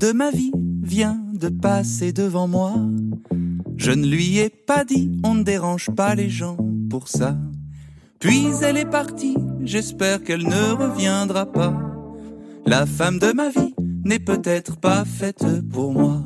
De 0.00 0.12
ma 0.12 0.30
vie 0.30 0.52
vient 0.82 1.20
de 1.34 1.50
passer 1.50 2.14
devant 2.14 2.48
moi. 2.48 2.72
Je 3.76 3.90
ne 3.90 4.06
lui 4.06 4.38
ai 4.38 4.48
pas 4.48 4.84
dit, 4.86 5.12
on 5.22 5.34
ne 5.34 5.42
dérange 5.42 5.90
pas 5.90 6.14
les 6.14 6.30
gens 6.30 6.56
pour 6.88 7.08
ça. 7.08 7.36
Puis 8.18 8.46
elle 8.62 8.78
est 8.78 8.90
partie, 8.90 9.36
j'espère 9.62 10.24
qu'elle 10.24 10.44
ne 10.44 10.72
reviendra 10.72 11.44
pas. 11.44 11.74
La 12.64 12.86
femme 12.86 13.18
de 13.18 13.32
ma 13.32 13.50
vie 13.50 13.74
n'est 14.02 14.18
peut-être 14.18 14.78
pas 14.78 15.04
faite 15.04 15.44
pour 15.70 15.92
moi. 15.92 16.22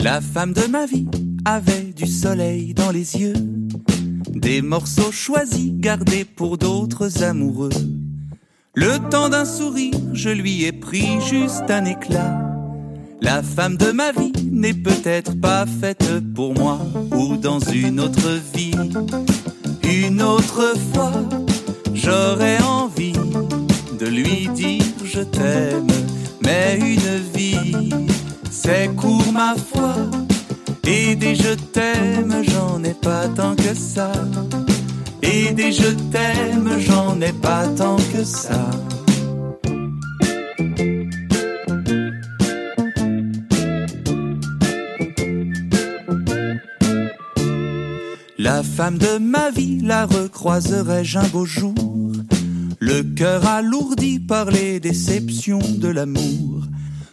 La 0.00 0.20
femme 0.20 0.52
de 0.52 0.66
ma 0.66 0.86
vie 0.86 1.06
avait 1.44 1.92
du 1.94 2.06
soleil 2.06 2.74
dans 2.74 2.90
les 2.90 3.18
yeux, 3.18 3.34
des 4.34 4.62
morceaux 4.62 5.12
choisis 5.12 5.72
gardés 5.74 6.24
pour 6.24 6.58
d'autres 6.58 7.22
amoureux. 7.22 7.70
Le 8.80 8.96
temps 9.10 9.28
d'un 9.28 9.44
sourire, 9.44 9.98
je 10.12 10.28
lui 10.28 10.62
ai 10.62 10.70
pris 10.70 11.20
juste 11.28 11.68
un 11.68 11.84
éclat. 11.84 12.38
La 13.20 13.42
femme 13.42 13.76
de 13.76 13.90
ma 13.90 14.12
vie 14.12 14.30
n'est 14.52 14.72
peut-être 14.72 15.40
pas 15.40 15.66
faite 15.66 16.08
pour 16.32 16.54
moi 16.54 16.78
ou 17.10 17.36
dans 17.36 17.58
une 17.58 17.98
autre 17.98 18.38
vie. 18.54 18.70
Une 19.82 20.22
autre 20.22 20.74
fois, 20.92 21.10
j'aurais 21.92 22.62
envie 22.62 23.18
de 23.98 24.06
lui 24.06 24.48
dire 24.54 24.84
je 25.04 25.22
t'aime, 25.22 25.88
mais 26.40 26.78
une 26.78 27.18
vie, 27.34 27.90
c'est 28.48 28.94
court 28.94 29.32
ma 29.32 29.56
foi. 29.56 29.96
Et 30.86 31.16
des 31.16 31.34
je 31.34 31.54
t'aime, 31.72 32.44
j'en 32.44 32.84
ai 32.84 32.94
pas 32.94 33.26
tant 33.26 33.56
que 33.56 33.74
ça. 33.74 34.12
Et 35.30 35.72
je 35.72 35.90
t'aime, 36.10 36.78
j'en 36.78 37.20
ai 37.20 37.32
pas 37.32 37.68
tant 37.68 37.96
que 37.96 38.24
ça. 38.24 38.70
La 48.38 48.62
femme 48.62 48.96
de 48.96 49.18
ma 49.18 49.50
vie, 49.50 49.80
la 49.82 50.06
recroiserai-je 50.06 51.18
un 51.18 51.28
beau 51.28 51.44
jour. 51.44 51.74
Le 52.80 53.02
cœur 53.02 53.46
alourdi 53.46 54.20
par 54.20 54.50
les 54.50 54.80
déceptions 54.80 55.58
de 55.58 55.88
l'amour. 55.88 56.62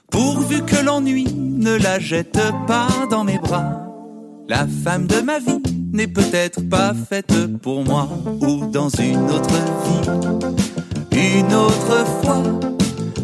Pourvu 0.10 0.62
que 0.62 0.82
l'ennui 0.86 1.26
ne 1.34 1.76
la 1.76 2.00
jette 2.00 2.40
pas 2.66 2.88
dans 3.10 3.26
mes 3.26 3.40
bras. 3.40 3.82
La 4.48 4.66
femme 4.68 5.08
de 5.08 5.20
ma 5.20 5.40
vie 5.40 5.75
n'est 5.96 6.08
peut-être 6.08 6.62
pas 6.70 6.94
faite 6.94 7.34
pour 7.62 7.86
moi 7.86 8.10
Ou 8.42 8.66
dans 8.66 8.90
une 8.90 9.30
autre 9.32 9.56
vie. 9.84 10.10
Une 11.18 11.54
autre 11.54 12.06
fois, 12.22 12.44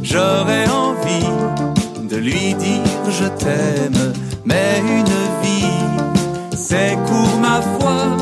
j'aurais 0.02 0.68
envie 0.70 2.08
de 2.10 2.16
lui 2.16 2.54
dire 2.56 2.82
je 3.10 3.26
t'aime 3.26 4.14
Mais 4.46 4.80
une 4.80 5.18
vie, 5.44 6.16
c'est 6.56 6.96
court 7.06 7.40
ma 7.42 7.62
foi. 7.62 8.18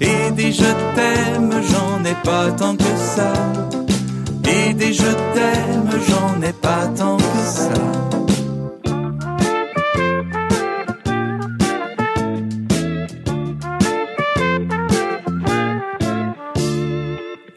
Et 0.00 0.30
des 0.30 0.50
je 0.50 0.70
t'aime, 0.94 1.52
j'en 1.70 2.04
ai 2.04 2.14
pas 2.24 2.50
tant 2.52 2.76
que 2.76 2.92
ça. 3.14 3.32
Et 4.48 4.72
des 4.72 4.94
je 4.94 5.12
t'aime, 5.34 5.90
j'en 6.08 6.40
ai 6.42 6.52
pas 6.52 6.86
tant 6.96 7.18
que 7.18 7.38
ça 7.44 8.13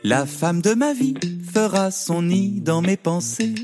La 0.07 0.25
femme 0.25 0.61
de 0.61 0.73
ma 0.73 0.93
vie 0.93 1.15
fera 1.53 1.91
son 1.91 2.21
nid 2.21 2.61
dans 2.61 2.81
mes 2.81 2.95
pensées. 2.95 3.55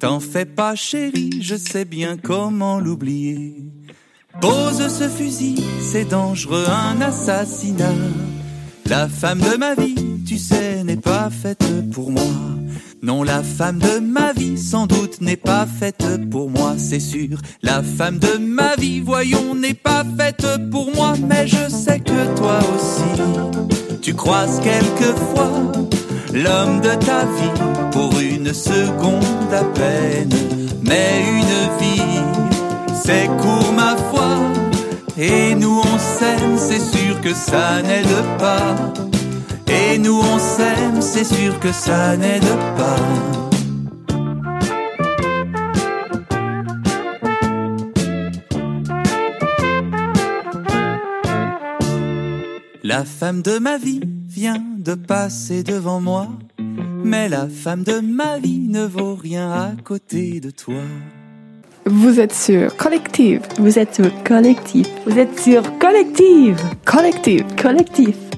T'en 0.00 0.18
fais 0.18 0.44
pas 0.44 0.74
chérie, 0.74 1.40
je 1.40 1.54
sais 1.54 1.84
bien 1.84 2.16
comment 2.16 2.80
l'oublier. 2.80 3.70
Pose 4.40 4.88
ce 4.88 5.08
fusil, 5.08 5.62
c'est 5.80 6.06
dangereux, 6.06 6.64
un 6.68 7.00
assassinat. 7.00 7.94
La 8.92 9.08
femme 9.08 9.38
de 9.38 9.56
ma 9.56 9.74
vie, 9.74 9.94
tu 10.28 10.36
sais, 10.36 10.84
n'est 10.84 10.98
pas 10.98 11.30
faite 11.30 11.64
pour 11.94 12.10
moi. 12.10 12.34
Non, 13.02 13.22
la 13.22 13.42
femme 13.42 13.78
de 13.78 14.00
ma 14.00 14.34
vie, 14.34 14.58
sans 14.58 14.86
doute, 14.86 15.22
n'est 15.22 15.38
pas 15.38 15.64
faite 15.64 16.04
pour 16.30 16.50
moi, 16.50 16.74
c'est 16.76 17.00
sûr. 17.00 17.38
La 17.62 17.82
femme 17.82 18.18
de 18.18 18.36
ma 18.36 18.76
vie, 18.76 19.00
voyons, 19.00 19.54
n'est 19.54 19.72
pas 19.72 20.04
faite 20.18 20.46
pour 20.70 20.94
moi, 20.94 21.14
mais 21.26 21.46
je 21.46 21.70
sais 21.70 22.00
que 22.00 22.36
toi 22.36 22.58
aussi, 22.58 23.22
tu 24.02 24.12
croises 24.12 24.60
quelquefois 24.60 25.72
l'homme 26.34 26.82
de 26.82 26.94
ta 27.02 27.24
vie 27.24 27.60
pour 27.92 28.20
une 28.20 28.52
seconde 28.52 29.54
à 29.54 29.64
peine. 29.72 30.34
Mais 30.82 31.24
une 31.30 31.80
vie, 31.80 32.20
c'est 33.02 33.26
court 33.40 33.72
ma 33.74 33.96
foi, 33.96 34.36
et 35.22 35.54
nous 35.54 35.80
on 35.80 35.98
s'aime, 35.98 36.58
c'est 36.58 36.80
sûr 36.80 37.20
que 37.20 37.32
ça 37.32 37.80
n'aide 37.82 38.16
pas. 38.38 38.92
Et 39.68 39.96
nous 39.98 40.20
on 40.20 40.38
s'aime, 40.38 41.00
c'est 41.00 41.24
sûr 41.24 41.60
que 41.60 41.70
ça 41.70 42.16
n'aide 42.16 42.42
pas. 42.76 42.96
La 52.82 53.04
femme 53.04 53.42
de 53.42 53.58
ma 53.58 53.78
vie 53.78 54.00
vient 54.26 54.62
de 54.76 54.94
passer 54.94 55.62
devant 55.62 56.00
moi, 56.00 56.26
mais 57.04 57.28
la 57.28 57.48
femme 57.48 57.84
de 57.84 58.00
ma 58.00 58.40
vie 58.40 58.66
ne 58.68 58.84
vaut 58.84 59.14
rien 59.14 59.52
à 59.52 59.70
côté 59.84 60.40
de 60.40 60.50
toi. 60.50 60.82
Vous 61.84 62.20
êtes 62.20 62.32
sur 62.32 62.76
Collective. 62.76 63.40
Vous 63.58 63.76
êtes 63.76 63.96
sur 63.96 64.22
Collectif. 64.22 64.86
Vous 65.04 65.18
êtes 65.18 65.40
sur 65.40 65.78
Collective. 65.80 66.56
Collective. 66.84 67.44
Collectif. 67.60 68.31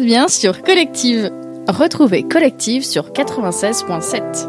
Bien 0.00 0.28
sur 0.28 0.62
Collective. 0.62 1.30
Retrouvez 1.68 2.22
Collective 2.22 2.84
sur 2.84 3.10
96.7. 3.10 4.48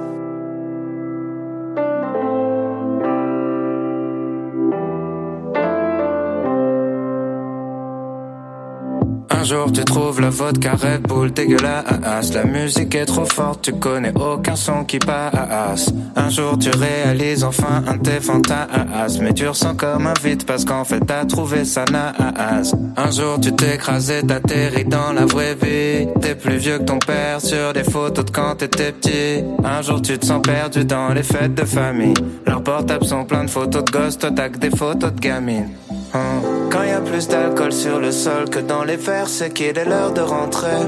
Un 9.29 9.43
jour 9.43 9.71
tu 9.71 9.83
trouves 9.83 10.21
la 10.21 10.29
vodka 10.29 10.73
Red 10.75 11.01
Bull 11.01 11.31
dégueulasse 11.33 12.33
La 12.33 12.43
musique 12.43 12.93
est 12.95 13.05
trop 13.05 13.25
forte, 13.25 13.63
tu 13.63 13.73
connais 13.73 14.13
aucun 14.15 14.55
son 14.55 14.83
qui 14.85 14.99
passe 14.99 15.91
Un 16.15 16.29
jour 16.29 16.57
tu 16.59 16.69
réalises 16.69 17.43
enfin 17.43 17.83
un 17.87 17.97
de 17.97 18.03
tes 18.03 18.19
fantasmes 18.19 19.23
Mais 19.23 19.33
tu 19.33 19.47
ressens 19.47 19.75
comme 19.75 20.07
un 20.07 20.13
vide 20.23 20.45
parce 20.45 20.63
qu'en 20.63 20.85
fait 20.85 21.01
t'as 21.05 21.25
trouvé 21.25 21.65
ça 21.65 21.85
naze 21.85 22.75
Un 22.97 23.11
jour 23.11 23.39
tu 23.41 23.51
t'écrases 23.53 24.11
et 24.11 24.25
t'atterris 24.25 24.85
dans 24.85 25.13
la 25.13 25.25
vraie 25.25 25.55
vie 25.55 26.07
T'es 26.21 26.35
plus 26.35 26.57
vieux 26.57 26.79
que 26.79 26.83
ton 26.83 26.99
père 26.99 27.41
sur 27.41 27.73
des 27.73 27.83
photos 27.83 28.25
de 28.25 28.31
quand 28.31 28.55
t'étais 28.55 28.91
petit 28.91 29.43
Un 29.63 29.81
jour 29.81 30.01
tu 30.01 30.17
te 30.17 30.25
sens 30.25 30.41
perdu 30.41 30.85
dans 30.85 31.09
les 31.13 31.23
fêtes 31.23 31.55
de 31.55 31.65
famille 31.65 32.13
Leurs 32.45 32.63
portables 32.63 33.05
sont 33.05 33.25
pleins 33.25 33.45
de 33.45 33.49
photos 33.49 33.83
de 33.83 33.91
gosses, 33.91 34.17
t'as 34.17 34.49
que 34.49 34.57
des 34.57 34.71
photos 34.71 35.13
de 35.13 35.19
gamines 35.19 35.69
Hein. 36.13 36.41
Quand 36.69 36.83
y 36.83 36.91
a 36.91 36.99
plus 36.99 37.27
d'alcool 37.27 37.71
sur 37.71 37.99
le 37.99 38.11
sol 38.11 38.49
que 38.49 38.59
dans 38.59 38.83
les 38.83 38.97
verres, 38.97 39.29
c'est 39.29 39.53
qu'il 39.53 39.77
est 39.77 39.85
l'heure 39.85 40.11
de 40.11 40.21
rentrer. 40.21 40.81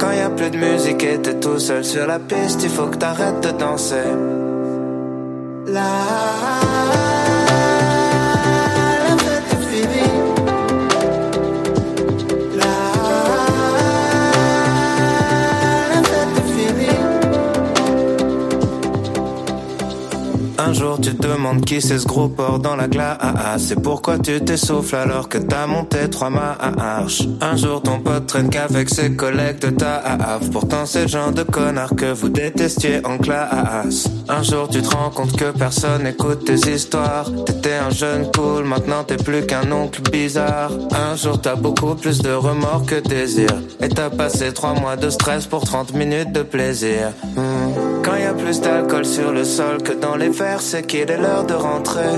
Quand 0.00 0.12
y 0.12 0.20
a 0.20 0.30
plus 0.30 0.50
de 0.50 0.56
musique 0.56 1.02
et 1.04 1.20
t'es 1.20 1.38
tout 1.38 1.58
seul 1.58 1.84
sur 1.84 2.06
la 2.06 2.18
piste, 2.18 2.62
il 2.62 2.70
faut 2.70 2.86
que 2.86 2.96
t'arrêtes 2.96 3.40
de 3.42 3.50
danser. 3.58 4.08
Un 20.88 20.92
jour 20.92 21.00
tu 21.02 21.12
demandes 21.12 21.66
qui 21.66 21.82
c'est 21.82 21.98
ce 21.98 22.06
gros 22.06 22.30
porc 22.30 22.60
dans 22.60 22.74
la 22.74 22.88
glace. 22.88 23.18
C'est 23.58 23.82
pourquoi 23.82 24.18
tu 24.18 24.40
t'essouffles 24.40 24.96
alors 24.96 25.28
que 25.28 25.36
t'as 25.36 25.66
monté 25.66 26.08
trois 26.08 26.30
marches. 26.30 27.24
Un 27.42 27.56
jour 27.56 27.82
ton 27.82 28.00
pote 28.00 28.26
traîne 28.26 28.48
qu'avec 28.48 28.88
ses 28.88 29.14
collègues 29.14 29.58
de 29.58 29.68
ta 29.68 29.96
AAF 29.96 30.50
Pourtant 30.50 30.86
c'est 30.86 31.02
le 31.02 31.08
genre 31.08 31.30
de 31.30 31.42
connard 31.42 31.94
que 31.94 32.10
vous 32.10 32.30
détestiez 32.30 33.04
en 33.04 33.18
classe. 33.18 34.08
Un 34.30 34.42
jour 34.42 34.66
tu 34.70 34.80
te 34.80 34.88
rends 34.88 35.10
compte 35.10 35.36
que 35.36 35.50
personne 35.50 36.06
écoute 36.06 36.46
tes 36.46 36.72
histoires. 36.72 37.30
T'étais 37.44 37.74
un 37.74 37.90
jeune 37.90 38.30
cool, 38.34 38.64
maintenant 38.64 39.04
t'es 39.04 39.18
plus 39.18 39.44
qu'un 39.44 39.70
oncle 39.70 40.00
bizarre. 40.10 40.70
Un 40.90 41.16
jour 41.16 41.38
t'as 41.38 41.56
beaucoup 41.56 41.96
plus 41.96 42.22
de 42.22 42.32
remords 42.32 42.86
que 42.86 42.98
désir. 43.06 43.50
Et 43.82 43.90
t'as 43.90 44.08
passé 44.08 44.54
trois 44.54 44.72
mois 44.72 44.96
de 44.96 45.10
stress 45.10 45.44
pour 45.44 45.64
30 45.64 45.92
minutes 45.92 46.32
de 46.32 46.42
plaisir. 46.42 47.12
Hmm. 47.36 47.57
Plus 48.48 48.62
d'alcool 48.62 49.04
sur 49.04 49.30
le 49.30 49.44
sol 49.44 49.82
que 49.82 49.92
dans 49.92 50.16
les 50.16 50.30
verres, 50.30 50.62
c'est 50.62 50.82
qu'il 50.86 51.10
est 51.10 51.18
l'heure 51.18 51.44
de 51.44 51.52
rentrer. 51.52 52.14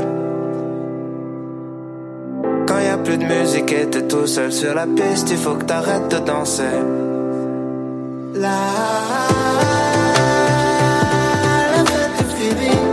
Quand 2.68 2.78
y 2.78 2.86
a 2.86 2.98
plus 2.98 3.18
de 3.18 3.24
musique 3.24 3.72
et 3.72 3.90
t'es 3.90 4.06
tout 4.06 4.28
seul 4.28 4.52
sur 4.52 4.72
la 4.72 4.86
piste, 4.86 5.28
il 5.32 5.36
faut 5.36 5.56
que 5.56 5.64
t'arrêtes 5.64 6.08
de 6.08 6.18
danser. 6.24 6.76
La, 8.34 8.60
la 11.76 11.84
fête 11.84 12.20
est 12.20 12.32
finie. 12.36 12.89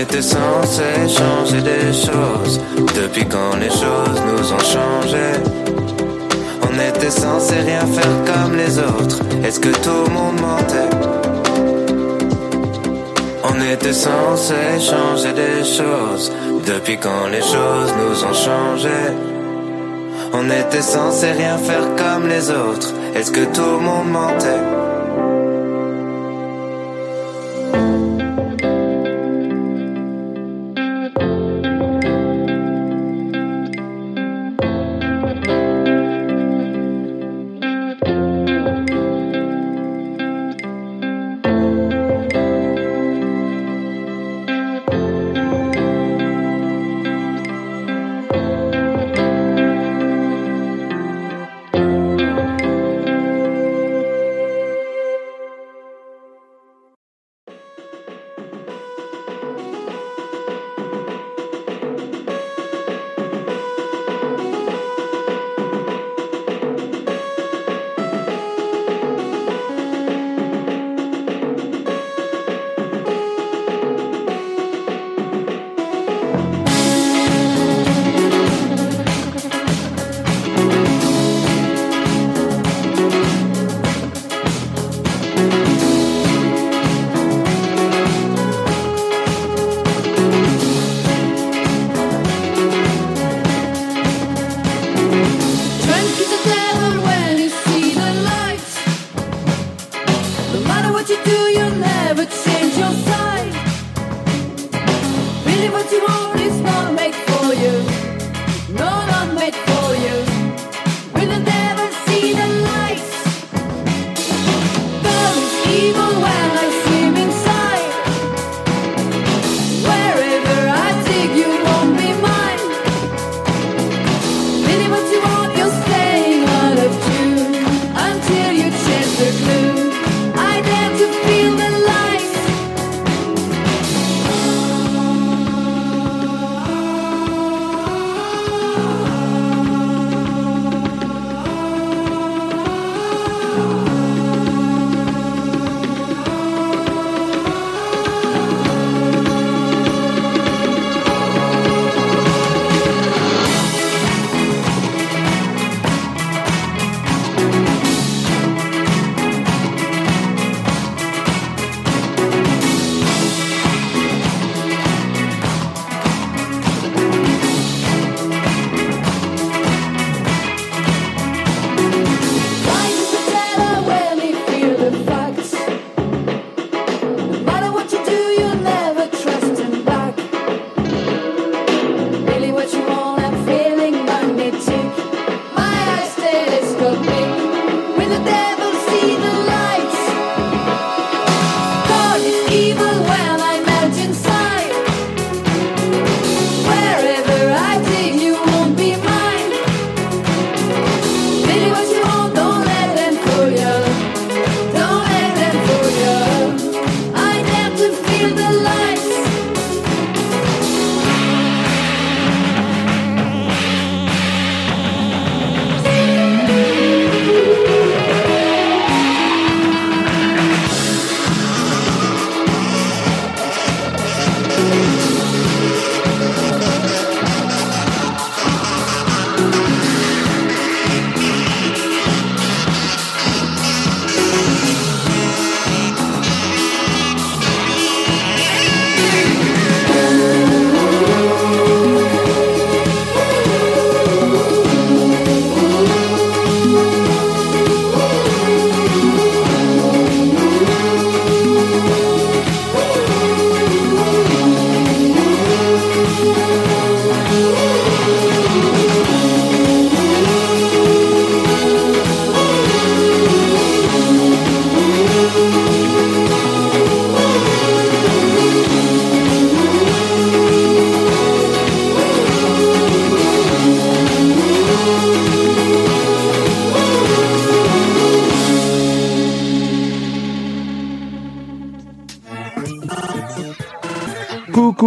Était 0.00 0.22
censé 0.22 0.82
changer 1.08 1.60
des 1.60 1.92
choses. 1.92 2.60
Depuis 2.96 3.26
quand 3.26 3.56
les 3.60 3.68
choses 3.68 4.20
nous 4.28 4.52
ont 4.52 4.66
changé? 4.76 5.26
On 6.62 6.74
était 6.88 7.10
censé 7.10 7.54
rien 7.56 7.84
faire 7.86 8.16
comme 8.24 8.56
les 8.56 8.78
autres. 8.78 9.18
Est-ce 9.44 9.60
que 9.60 9.68
tout 9.68 10.04
le 10.06 10.12
monde 10.14 10.40
mentait? 10.40 10.90
On 13.44 13.72
était 13.72 13.92
censé 13.92 14.54
changer 14.78 15.32
des 15.32 15.64
choses. 15.64 16.32
Depuis 16.66 16.96
quand 16.98 17.26
les 17.30 17.42
choses 17.42 17.92
nous 18.00 18.24
ont 18.24 18.38
changé? 18.48 19.00
On 20.32 20.46
était 20.48 20.82
censé 20.82 21.32
rien 21.32 21.58
faire 21.58 21.86
comme 21.96 22.26
les 22.28 22.50
autres. 22.50 22.92
Est-ce 23.14 23.30
que 23.30 23.44
tout 23.52 23.72
le 23.76 23.80
monde 23.80 24.10
mentait? 24.10 24.79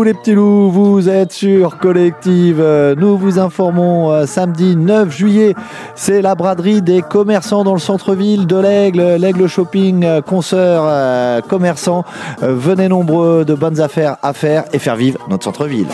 Les 0.01 0.13
petits 0.13 0.33
loups, 0.33 0.69
vous 0.69 1.07
êtes 1.07 1.31
sur 1.31 1.77
Collective. 1.77 2.59
Euh, 2.59 2.95
Nous 2.97 3.15
vous 3.15 3.37
informons 3.39 4.11
euh, 4.11 4.25
samedi 4.25 4.75
9 4.75 5.15
juillet, 5.15 5.53
c'est 5.95 6.21
la 6.21 6.35
braderie 6.35 6.81
des 6.81 7.01
commerçants 7.01 7.63
dans 7.63 7.73
le 7.73 7.79
centre-ville 7.79 8.45
de 8.47 8.57
l'Aigle, 8.57 9.15
l'Aigle 9.15 9.47
Shopping, 9.47 10.03
euh, 10.03 10.21
consoeurs, 10.21 10.83
euh, 10.87 11.41
commerçants. 11.41 12.03
Euh, 12.41 12.53
Venez 12.55 12.89
nombreux, 12.89 13.45
de 13.45 13.53
bonnes 13.53 13.79
affaires 13.79 14.17
à 14.23 14.33
faire 14.33 14.65
et 14.73 14.79
faire 14.79 14.95
vivre 14.97 15.19
notre 15.29 15.45
centre-ville. 15.45 15.87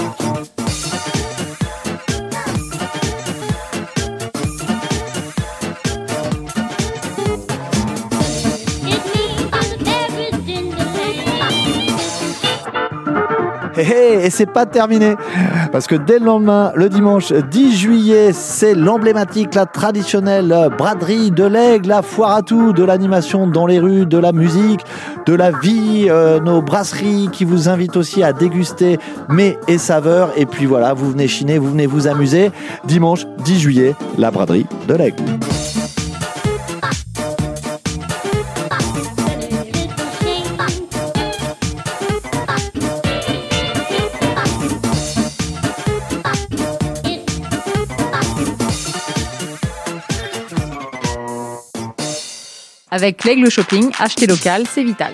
Et 13.92 14.30
c'est 14.30 14.46
pas 14.46 14.66
terminé 14.66 15.16
parce 15.72 15.88
que 15.88 15.96
dès 15.96 16.20
le 16.20 16.26
lendemain, 16.26 16.72
le 16.76 16.90
dimanche 16.90 17.32
10 17.32 17.78
juillet, 17.78 18.32
c'est 18.34 18.76
l'emblématique, 18.76 19.56
la 19.56 19.66
traditionnelle 19.66 20.70
braderie 20.78 21.32
de 21.32 21.44
l'aigle, 21.44 21.90
la 21.90 22.02
foire 22.02 22.32
à 22.32 22.42
tout, 22.42 22.74
de 22.74 22.84
l'animation 22.84 23.48
dans 23.48 23.66
les 23.66 23.80
rues, 23.80 24.06
de 24.06 24.18
la 24.18 24.32
musique, 24.32 24.82
de 25.26 25.34
la 25.34 25.52
vie, 25.52 26.08
euh, 26.10 26.40
nos 26.40 26.62
brasseries 26.62 27.30
qui 27.32 27.46
vous 27.46 27.70
invitent 27.70 27.98
aussi 27.98 28.24
à 28.24 28.34
déguster 28.34 29.00
mets 29.30 29.58
et 29.68 29.78
saveurs. 29.78 30.32
Et 30.38 30.46
puis 30.46 30.66
voilà, 30.66 30.94
vous 30.94 31.12
venez 31.12 31.28
chiner, 31.28 31.58
vous 31.58 31.72
venez 31.72 31.88
vous 31.88 32.08
amuser. 32.08 32.52
Dimanche 32.86 33.26
10 33.46 33.60
juillet, 33.60 33.96
la 34.18 34.32
braderie 34.32 34.68
de 34.88 34.94
l'aigle. 34.94 35.24
Avec 53.02 53.24
l'Aigle 53.24 53.50
Shopping, 53.50 53.92
acheter 53.98 54.28
local, 54.28 54.66
c'est 54.70 54.84
vital. 54.84 55.14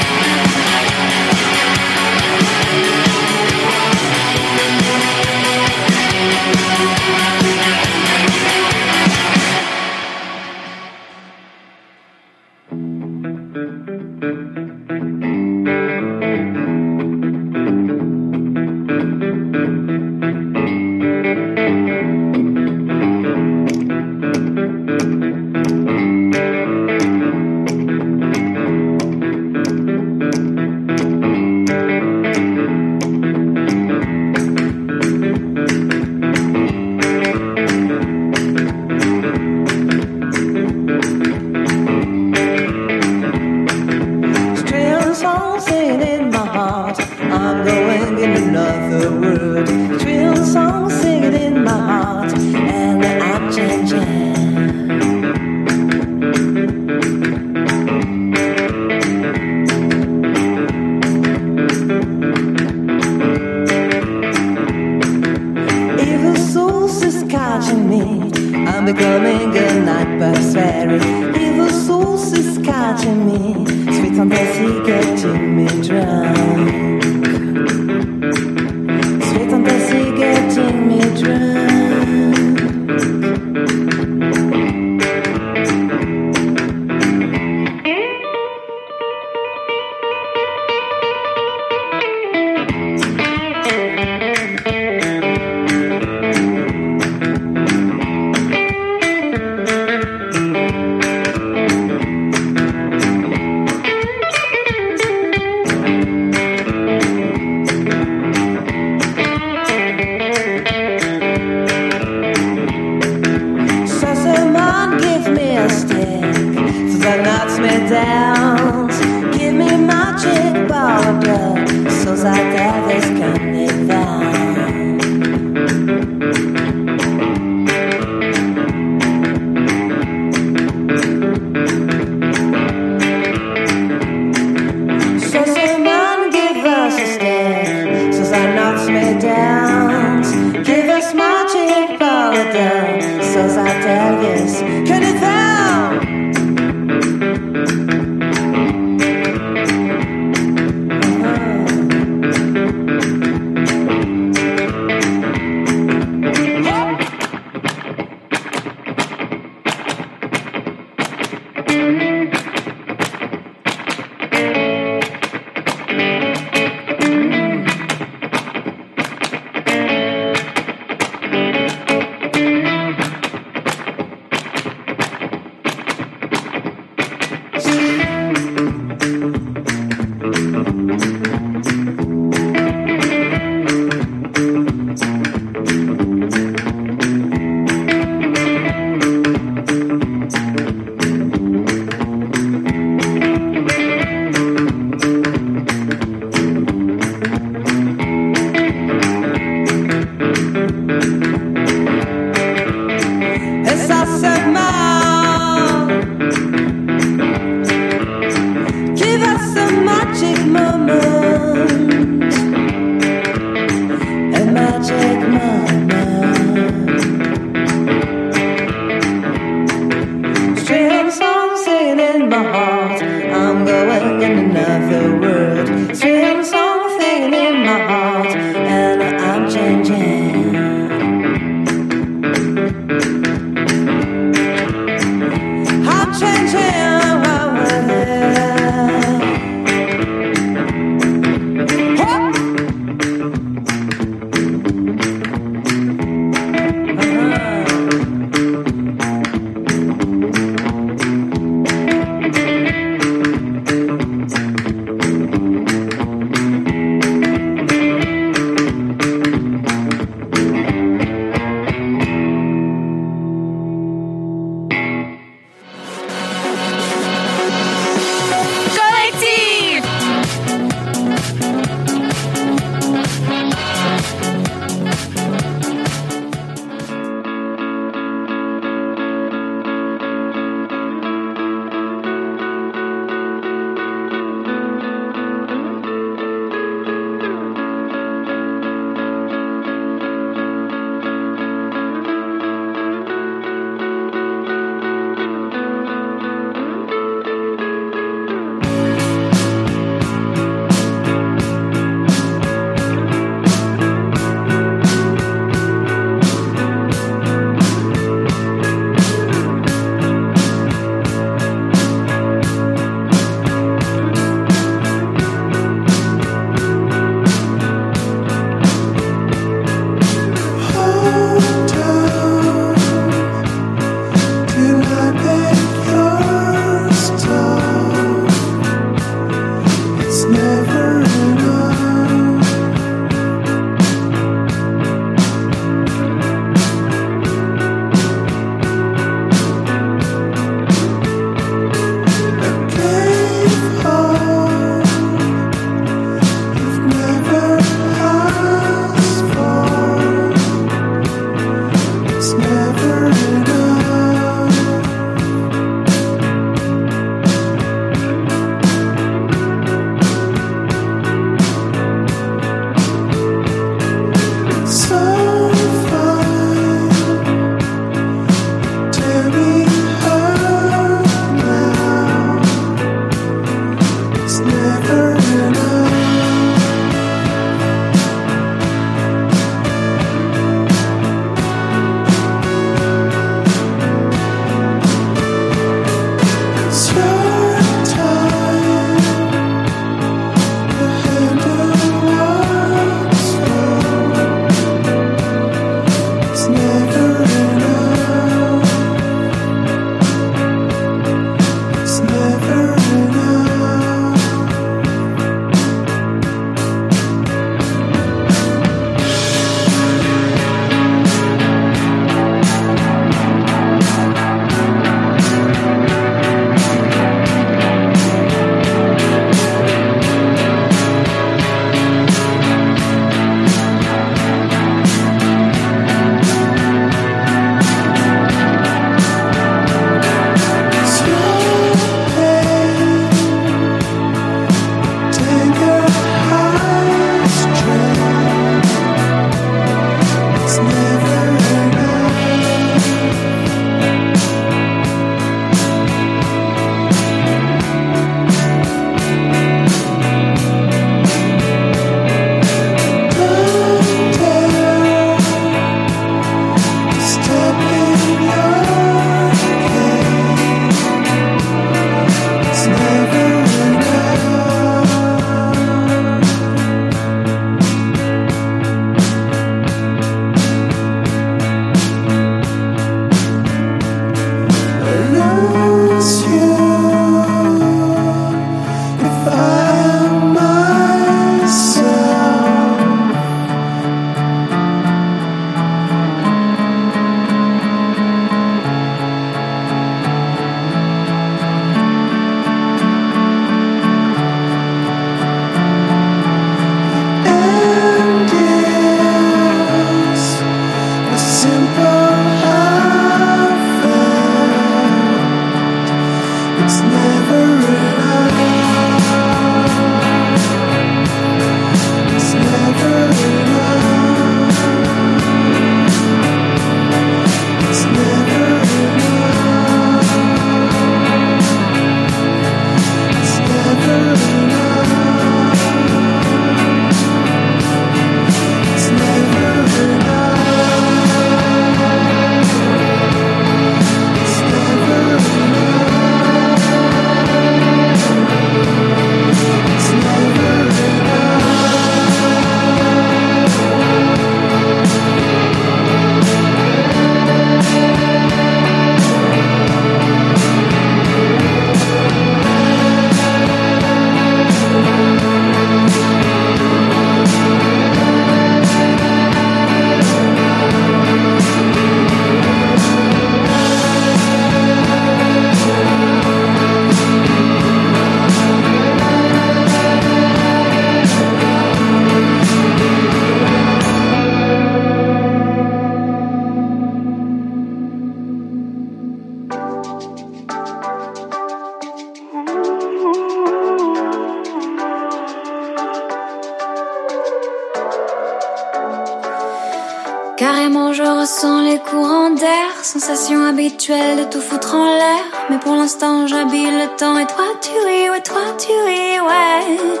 Et 596.98 597.26
toi 597.26 597.44
tu 597.60 597.72
ris, 597.86 598.08
ouais, 598.08 598.22
toi 598.22 598.40
tu 598.58 598.72
ris, 598.72 599.20
ouais. 599.20 600.00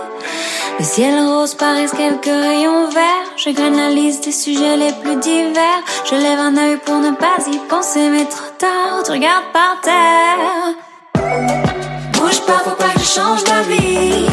Le 0.78 0.84
ciel 0.84 1.14
rose 1.26 1.54
paraissent 1.54 1.92
quelques 1.92 2.24
rayons 2.24 2.88
verts. 2.88 3.32
Je 3.36 3.50
graine 3.50 3.76
la 3.76 3.90
liste 3.90 4.24
des 4.24 4.32
sujets 4.32 4.78
les 4.78 4.92
plus 4.92 5.16
divers. 5.16 5.82
Je 6.10 6.14
lève 6.14 6.38
un 6.38 6.56
œil 6.56 6.78
pour 6.78 6.96
ne 6.96 7.10
pas 7.10 7.36
y 7.52 7.58
penser, 7.68 8.08
mais 8.08 8.24
trop 8.24 8.50
tard, 8.58 9.02
tu 9.04 9.10
regardes 9.10 9.44
par 9.52 9.78
terre. 9.82 10.74
Bouge 12.12 12.40
pas, 12.46 12.60
faut 12.64 12.70
pas 12.70 12.92
que 12.94 13.00
je 13.00 13.04
change 13.04 13.44
d'avis. 13.44 14.26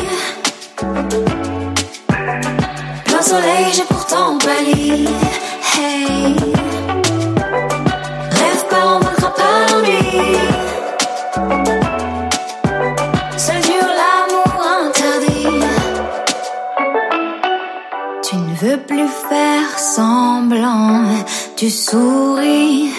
Plein 3.05 3.21
soleil, 3.21 3.65
j'ai 3.73 3.83
pourtant 3.83 4.37
pâli. 4.37 5.09
Hey. 5.75 6.35
Rêve 8.31 8.65
pas, 8.69 8.85
on 8.95 8.99
vaincra 8.99 9.33
pas 9.33 9.73
l'ennui. 9.73 10.52
Tu 21.63 21.69
souris. 21.69 22.91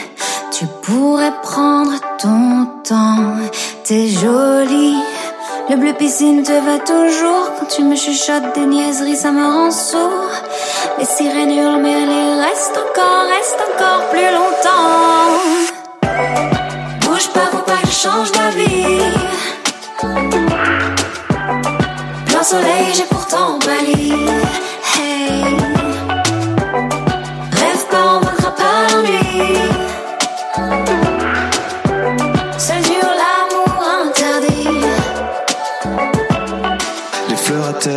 Tu 0.51 0.65
pourrais 0.85 1.35
prendre 1.43 2.01
ton 2.19 2.67
temps. 2.83 3.37
T'es 3.85 4.09
jolie. 4.09 4.97
Le 5.69 5.77
bleu 5.77 5.93
piscine 5.93 6.43
te 6.43 6.53
va 6.53 6.79
toujours. 6.79 7.51
Quand 7.61 7.67
tu 7.67 7.83
me 7.83 7.95
chuchotes 7.95 8.55
des 8.55 8.65
niaiseries, 8.65 9.17
ça 9.17 9.33
me 9.33 9.45
rend 9.45 9.71
sourd. 9.71 10.31
Les 10.99 11.05
sirènes 11.05 11.51
hurlent, 11.51 11.83
mais 11.83 12.07
restent 12.47 12.79
encore, 12.79 13.27
restent 13.37 13.65
encore 13.75 14.09
plus 14.09 14.31
longtemps. 14.39 15.29
Bouge 17.03 17.29
pas, 17.35 17.49
faut 17.53 17.65
pas 17.67 17.83
que 17.83 17.89
je 17.89 17.93
change 17.93 18.33
d'avis. 18.33 18.99
Plein 22.25 22.43
soleil, 22.43 22.95
j'ai 22.95 23.05
pourtant 23.11 23.59
pâli. 23.59 24.15
Hey. 24.97 25.74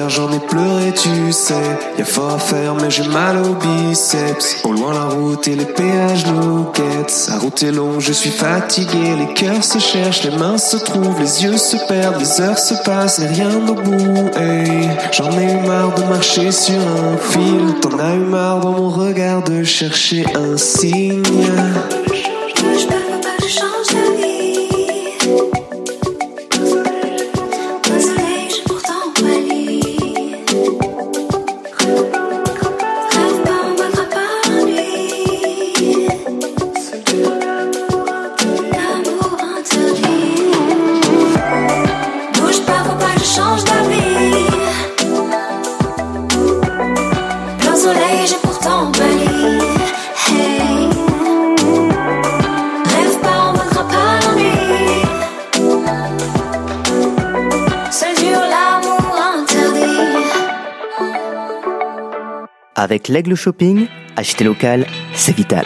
J'en 0.08 0.32
ai 0.32 0.40
pleuré, 0.40 0.94
tu 0.94 1.32
sais. 1.32 1.54
Y 1.98 2.02
a 2.02 2.06
fort 2.06 2.34
à 2.34 2.40
faire, 2.40 2.76
mais 2.76 2.90
j'ai 2.90 3.08
mal 3.08 3.38
au 3.38 3.56
biceps. 3.56 4.64
Au 4.64 4.72
loin, 4.72 4.94
la 4.94 5.06
route 5.06 5.48
et 5.48 5.56
les 5.56 5.66
péages 5.66 6.26
nous 6.28 6.66
guettent. 6.74 7.28
La 7.30 7.38
route 7.38 7.64
est 7.64 7.72
longue, 7.72 8.00
je 8.00 8.14
suis 8.14 8.30
fatigué. 8.30 9.16
Les 9.18 9.34
cœurs 9.34 9.64
se 9.64 9.80
cherchent, 9.80 10.24
les 10.24 10.36
mains 10.38 10.58
se 10.58 10.78
trouvent, 10.78 11.20
les 11.20 11.44
yeux 11.44 11.58
se 11.58 11.78
perdent, 11.88 12.20
les 12.20 12.42
heures 12.42 12.60
se 12.60 12.74
passent 12.84 13.20
et 13.20 13.28
rien 13.28 13.50
au 13.68 13.74
bout. 13.74 14.30
J'en 15.12 15.32
ai 15.38 15.54
eu 15.54 15.68
marre 15.68 15.94
de 15.96 16.04
marcher 16.04 16.52
sur 16.52 16.80
un 16.80 17.18
fil. 17.18 17.80
T'en 17.82 17.98
as 18.00 18.16
eu 18.16 18.20
marre 18.20 18.60
dans 18.60 18.72
mon 18.72 18.90
regard 18.90 19.44
de 19.44 19.64
chercher 19.64 20.26
un 20.36 20.58
signe. 20.58 21.24
Avec 62.90 63.10
l'Aigle 63.10 63.36
Shopping, 63.36 63.88
acheter 64.16 64.46
local, 64.46 64.86
c'est 65.14 65.36
vital. 65.36 65.66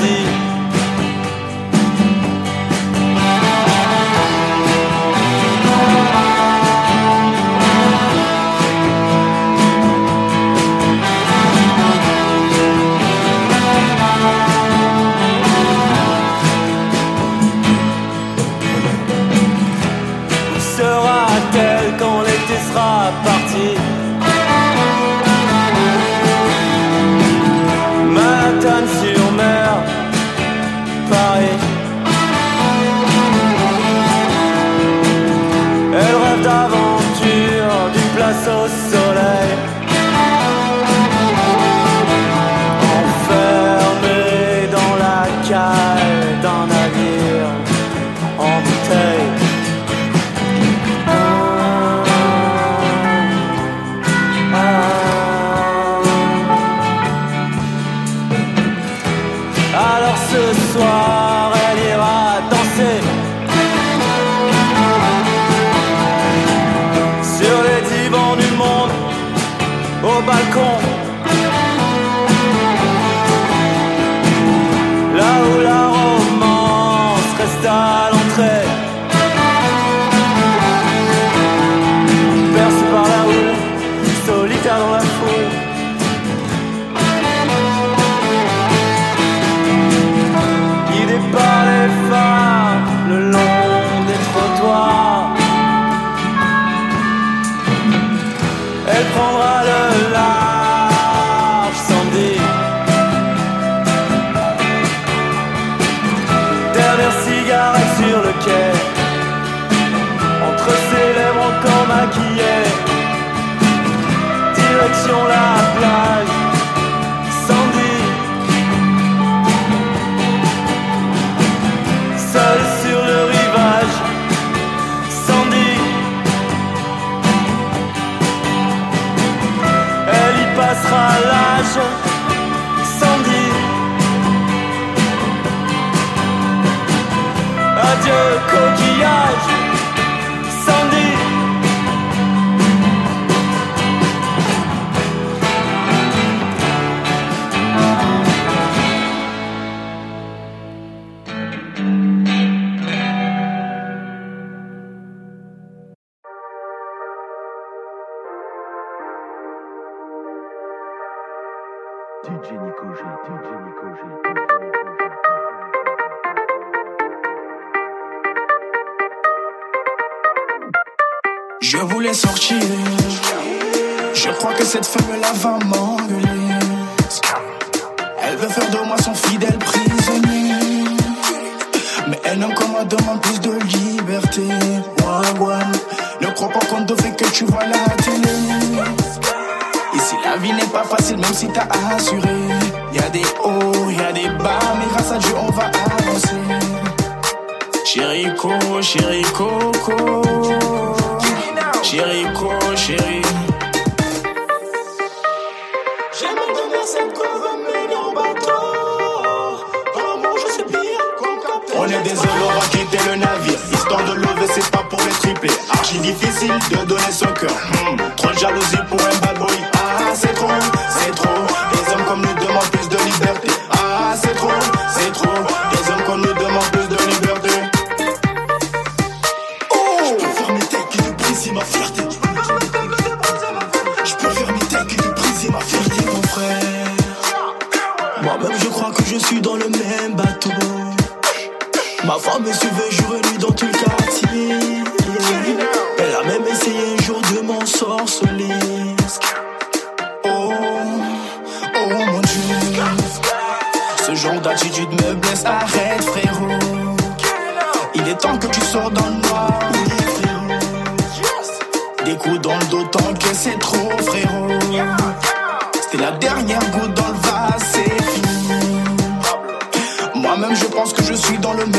Andy. 0.00 0.27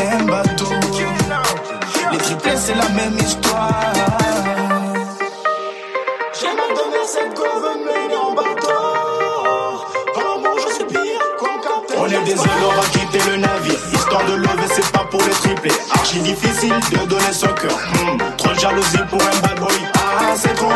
même 0.09 0.25
bateau. 0.25 0.65
Les 2.11 2.17
triplés, 2.17 2.57
c'est 2.57 2.75
la 2.75 2.89
même 2.89 3.17
histoire. 3.17 3.93
J'ai 6.39 6.47
mal 6.47 6.71
donné 6.75 7.01
cette 7.05 7.33
cover, 7.35 7.75
mais 7.85 8.15
en 8.15 8.33
bateau. 8.33 8.73
Vraiment, 10.15 10.55
je 10.57 10.73
suis 10.73 10.85
pire 10.85 11.21
qu'on 11.37 11.55
capte. 11.59 11.93
On 11.97 12.05
est 12.05 12.23
des 12.23 12.39
on 12.39 12.81
va 12.81 12.87
quitter 12.91 13.29
le 13.29 13.37
navire. 13.37 13.79
Histoire 13.93 14.25
de 14.25 14.33
lever, 14.33 14.67
c'est 14.73 14.91
pas 14.91 15.05
pour 15.11 15.21
les 15.21 15.31
triplés. 15.31 15.71
Archi 15.91 16.19
difficile 16.19 16.73
de 16.91 17.05
donner 17.05 17.33
son 17.33 17.47
cœur. 17.47 17.71
Mmh. 17.71 18.17
Trop 18.37 18.53
de 18.53 18.59
jalousie 18.59 18.97
pour 19.09 19.21
un 19.21 19.47
bad 19.47 19.59
boy. 19.59 19.77
Ah, 19.95 20.33
c'est 20.35 20.55
trop. 20.55 20.69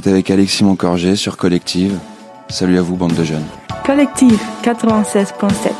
êtes 0.00 0.06
avec 0.06 0.30
Alexis 0.30 0.64
Moncorgé 0.64 1.14
sur 1.14 1.36
Collective. 1.36 1.98
Salut 2.48 2.78
à 2.78 2.82
vous, 2.82 2.96
bande 2.96 3.12
de 3.12 3.22
jeunes. 3.22 3.44
Collective 3.84 4.40
96.7. 4.62 5.79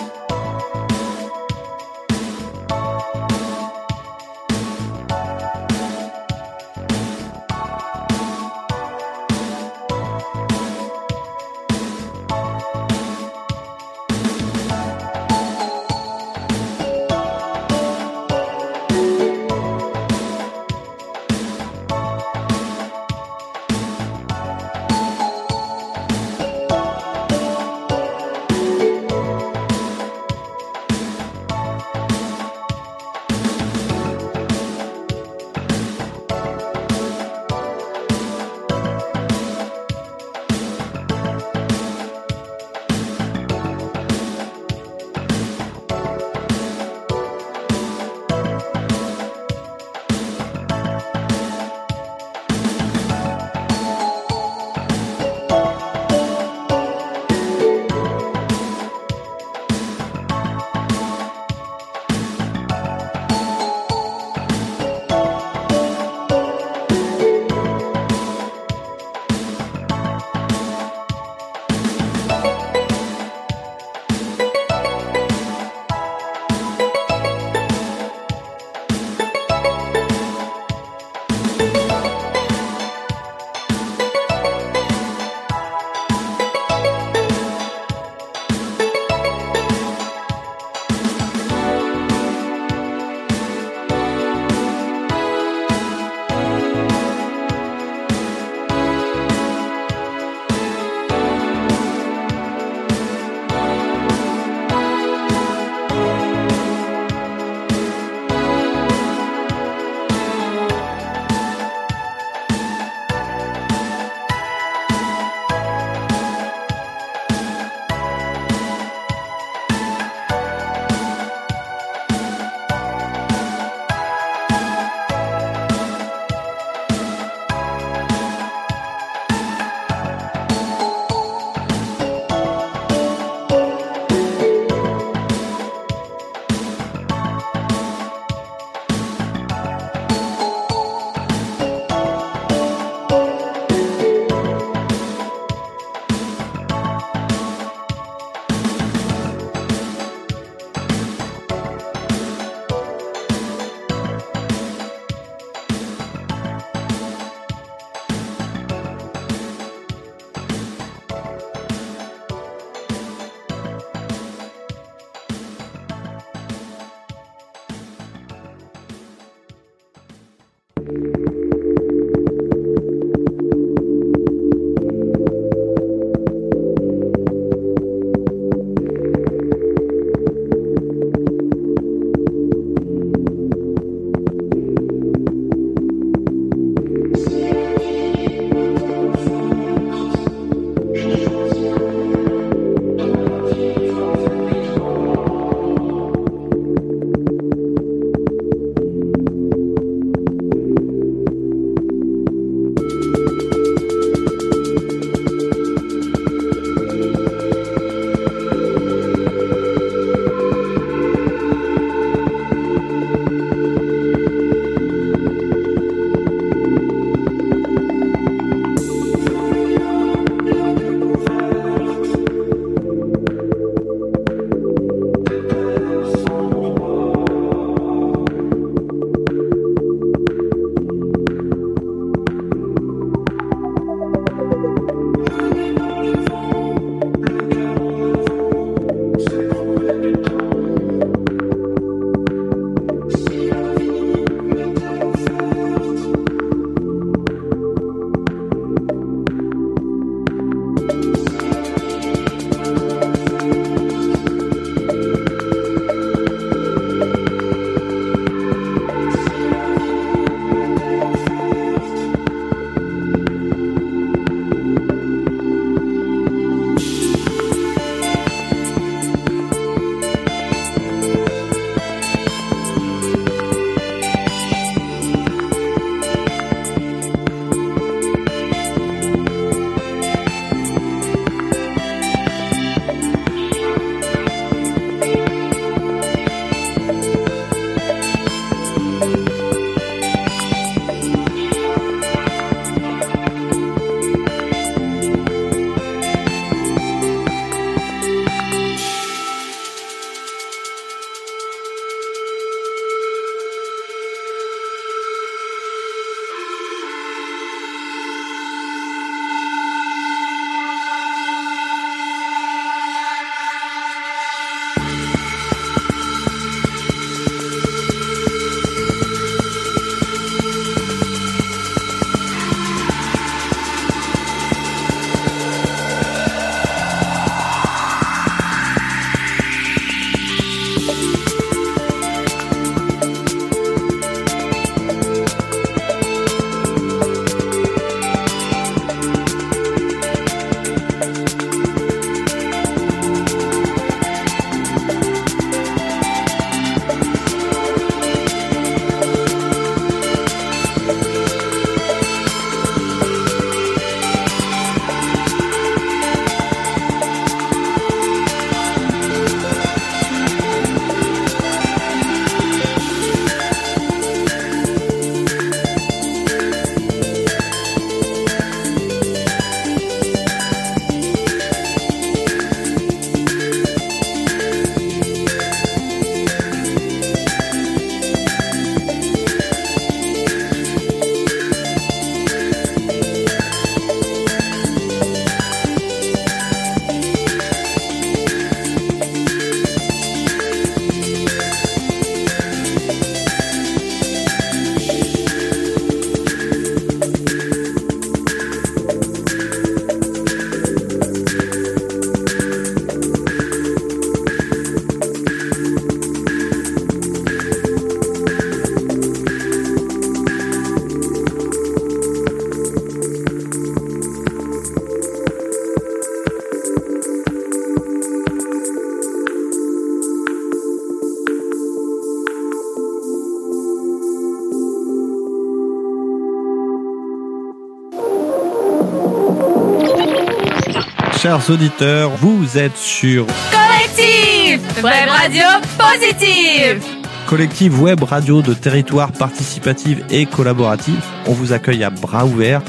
Chers 431.22 431.50
auditeurs, 431.50 432.12
vous 432.16 432.56
êtes 432.56 432.78
sur 432.78 433.26
Collectif 433.50 434.82
Web 434.82 435.08
Radio 435.10 435.42
Positive 435.76 436.82
Collective 437.26 437.82
Web 437.82 438.02
Radio 438.04 438.40
de 438.40 438.54
territoire 438.54 439.12
participatif 439.12 439.98
et 440.08 440.24
collaboratif. 440.24 440.96
On 441.26 441.32
vous 441.32 441.52
accueille 441.52 441.84
à 441.84 441.90
bras 441.90 442.24
ouverts. 442.24 442.62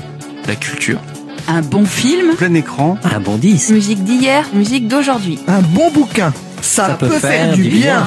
La 0.50 0.58
culture. 0.58 1.00
Un 1.48 1.62
bon 1.62 1.86
film. 1.86 2.36
Plein 2.36 2.54
écran. 2.54 2.98
Un 3.06 3.22
bon 3.22 3.38
disque. 3.38 3.70
Musique 3.70 4.04
d'hier, 4.04 4.46
musique 4.54 4.90
d'aujourd'hui. 4.90 5.40
Un 5.48 5.62
bon 5.62 5.90
bouquin. 5.90 6.34
Ça, 6.62 6.98
peut, 7.00 7.08
faire, 7.08 7.54
du 7.54 7.64
bien. 7.64 8.04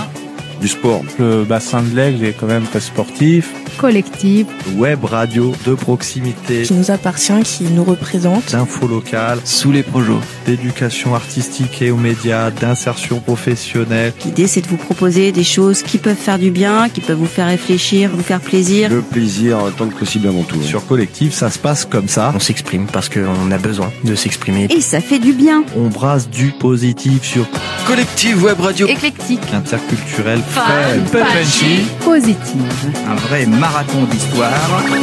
Du 0.60 0.68
sport. 0.68 1.00
Le 1.18 1.44
bassin 1.44 1.80
de 1.80 1.96
l'Aigle 1.96 2.22
est 2.22 2.32
quand 2.38 2.48
même 2.48 2.64
très 2.64 2.80
sportif 2.80 3.50
collective. 3.74 4.46
Web 4.76 5.04
radio 5.04 5.52
de 5.66 5.74
proximité. 5.74 6.62
Qui 6.62 6.74
nous 6.74 6.90
appartient, 6.90 7.42
qui 7.42 7.64
nous 7.64 7.84
représente. 7.84 8.52
D'infos 8.52 8.86
locales. 8.86 9.38
Sous 9.44 9.72
les 9.72 9.82
projets. 9.82 10.12
D'éducation 10.46 11.14
artistique 11.14 11.80
et 11.82 11.90
aux 11.90 11.96
médias, 11.96 12.50
d'insertion 12.50 13.20
professionnelle. 13.20 14.12
L'idée, 14.24 14.46
c'est 14.46 14.60
de 14.60 14.66
vous 14.66 14.76
proposer 14.76 15.32
des 15.32 15.44
choses 15.44 15.82
qui 15.82 15.98
peuvent 15.98 16.16
faire 16.16 16.38
du 16.38 16.50
bien, 16.50 16.88
qui 16.88 17.00
peuvent 17.00 17.18
vous 17.18 17.26
faire 17.26 17.46
réfléchir, 17.46 18.10
vous 18.12 18.22
faire 18.22 18.40
plaisir. 18.40 18.90
Le 18.90 19.00
plaisir, 19.00 19.58
tant 19.76 19.86
que 19.86 19.94
possible 19.94 20.28
avant 20.28 20.42
tout. 20.42 20.56
Hein. 20.60 20.66
Sur 20.66 20.86
collective, 20.86 21.32
ça 21.32 21.50
se 21.50 21.58
passe 21.58 21.84
comme 21.84 22.08
ça. 22.08 22.32
On 22.34 22.40
s'exprime 22.40 22.86
parce 22.86 23.08
qu'on 23.08 23.50
a 23.50 23.58
besoin 23.58 23.90
de 24.04 24.14
s'exprimer. 24.14 24.66
Et 24.70 24.80
ça 24.80 25.00
fait 25.00 25.18
du 25.18 25.32
bien. 25.32 25.64
On 25.76 25.88
brasse 25.88 26.28
du 26.28 26.52
positif 26.52 27.22
sur 27.22 27.46
collective 27.86 28.42
web 28.42 28.60
radio. 28.60 28.86
Éclectique. 28.86 29.40
Interculturel. 29.52 30.40
Fun. 30.48 30.62
Fun. 31.10 31.18
Punchy. 31.32 31.82
Positive. 32.04 32.62
Un 33.08 33.14
vrai 33.14 33.46
mar 33.46 33.73
marathon 33.74 34.04
d'histoire. 34.04 34.52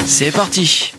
C'est 0.05 0.31
parti 0.31 0.93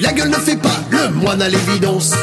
la 0.00 0.12
gueule 0.12 0.30
ne 0.30 0.34
fait 0.34 0.56
pas 0.56 0.76
le 0.90 1.10
moine 1.10 1.40
à 1.40 1.48
l'évidence. 1.48 2.15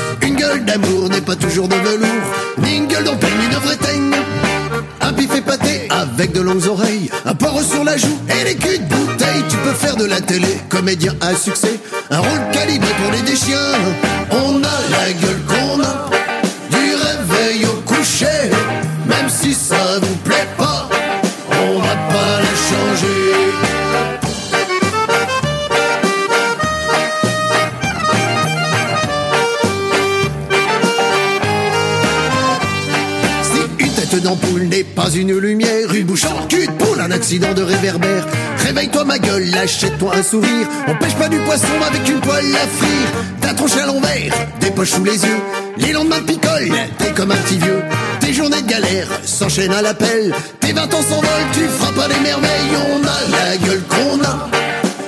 Une 35.16 35.38
lumière, 35.38 35.94
une 35.94 36.06
bouche 36.06 36.26
en 36.26 36.48
cul 36.48 36.66
de 36.66 36.72
poule, 36.72 37.00
un 37.00 37.12
accident 37.12 37.54
de 37.54 37.62
réverbère. 37.62 38.26
Réveille-toi 38.58 39.04
ma 39.06 39.20
gueule, 39.20 39.56
achète-toi 39.56 40.16
un 40.16 40.24
sourire. 40.24 40.68
On 40.88 40.96
pêche 40.96 41.16
pas 41.16 41.30
du 41.30 41.38
poisson 41.40 41.68
avec 41.86 42.08
une 42.10 42.20
poêle 42.20 42.56
à 42.56 42.68
frire. 42.68 43.10
Ta 43.42 43.54
tronche 43.54 43.78
à 43.78 43.86
l'envers, 43.86 44.34
des 44.60 44.72
poches 44.72 44.92
sous 44.92 45.04
les 45.04 45.24
yeux. 45.24 45.42
Les 45.78 45.92
lendemains 45.92 46.22
picolent, 46.22 46.74
t'es 46.98 47.12
comme 47.12 47.32
un 47.32 47.36
petit 47.36 47.58
vieux. 47.58 47.84
Tes 48.22 48.34
journées 48.34 48.62
de 48.62 48.68
galère 48.68 49.08
s'enchaînent 49.24 49.74
à 49.74 49.82
l'appel. 49.82 50.34
Tes 50.60 50.74
20 50.74 50.82
ans 50.82 51.02
s'envolent, 51.02 51.52
tu 51.54 51.62
feras 51.62 51.92
pas 51.92 52.08
les 52.08 52.20
merveilles. 52.20 52.78
On 52.94 53.04
a 53.04 53.38
la 53.38 53.58
gueule 53.58 53.84
qu'on 53.84 54.20
a, 54.24 54.50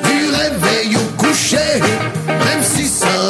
du 0.08 0.30
réveil 0.30 0.98
au 0.98 1.24
coucher. 1.24 1.82
Même 2.28 2.64
si 2.64 2.88
ça 2.88 3.25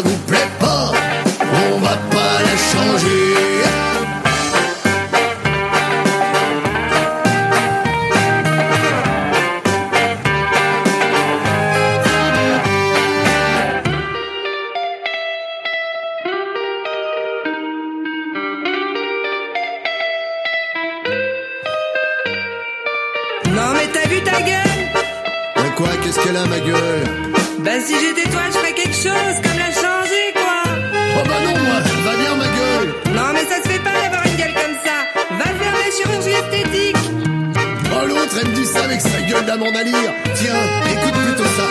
si 27.85 27.93
j'étais 27.99 28.29
toi, 28.29 28.41
je 28.47 28.57
ferais 28.57 28.73
quelque 28.73 28.95
chose, 28.95 29.35
comme 29.43 29.59
la 29.59 29.71
changer 29.71 30.25
quoi. 30.33 30.63
Oh 31.17 31.23
bah 31.27 31.39
non, 31.45 31.51
moi, 31.51 31.79
va 32.03 32.17
bien 32.17 32.35
ma 32.35 32.45
gueule. 32.45 32.89
Non 33.13 33.33
mais 33.33 33.45
ça 33.45 33.61
se 33.63 33.69
fait 33.69 33.79
pas 33.79 33.93
d'avoir 34.01 34.25
une 34.25 34.35
gueule 34.35 34.53
comme 34.53 34.77
ça. 34.83 34.95
Va 35.37 35.45
faire 35.45 35.75
la 35.83 35.89
chirurgie 35.95 36.35
esthétique. 36.41 36.97
Oh 37.91 38.07
l'autre, 38.07 38.35
elle 38.41 38.49
me 38.49 38.55
dit 38.55 38.65
ça 38.65 38.83
avec 38.85 39.01
sa 39.01 39.21
gueule 39.21 39.45
d'amande 39.45 39.75
à 39.75 39.83
lire. 39.83 40.11
Tiens, 40.35 40.55
écoute 40.91 41.13
plutôt 41.25 41.49
ça. 41.57 41.67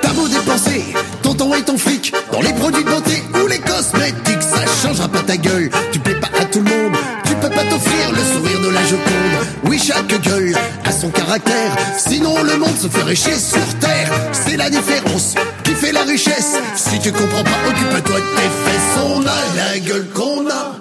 T'as 0.00 0.12
beau 0.12 0.28
dépenser 0.28 0.94
ton 1.22 1.34
temps 1.34 1.54
et 1.54 1.62
ton 1.62 1.76
fric 1.76 2.14
Dans 2.32 2.40
les 2.40 2.52
produits 2.54 2.84
de 2.84 2.88
beauté 2.88 3.22
ou 3.42 3.46
les 3.46 3.58
cosmétiques 3.58 4.42
Ça 4.42 4.64
changera 4.82 5.08
pas 5.08 5.22
ta 5.22 5.36
gueule. 5.36 5.70
Tu 5.92 5.98
plais 5.98 6.14
pas 6.14 6.30
à 6.38 6.44
tout 6.44 6.60
le 6.60 6.70
monde 6.70 6.96
Tu 7.24 7.34
peux 7.34 7.50
pas 7.50 7.64
t'offrir 7.64 8.12
le 8.12 8.34
sourire 8.34 8.60
de 8.60 8.68
la 8.70 8.82
Joconde. 8.84 9.46
Oui, 9.64 9.78
chaque 9.78 10.20
gueule 10.22 10.54
son 11.00 11.10
caractère 11.10 11.76
Sinon 11.98 12.42
le 12.42 12.56
monde 12.56 12.76
se 12.76 12.88
ferait 12.88 13.14
chier 13.14 13.38
sur 13.38 13.78
terre 13.80 14.10
C'est 14.32 14.56
la 14.56 14.70
différence 14.70 15.34
qui 15.64 15.72
fait 15.72 15.92
la 15.92 16.02
richesse 16.02 16.56
Si 16.74 16.98
tu 16.98 17.12
comprends 17.12 17.44
pas, 17.44 17.68
occupe-toi 17.68 18.20
de 18.20 18.36
tes 18.36 18.50
fesses 18.64 18.98
On 19.04 19.20
a 19.20 19.56
la 19.56 19.78
gueule 19.78 20.08
qu'on 20.14 20.48
a 20.48 20.76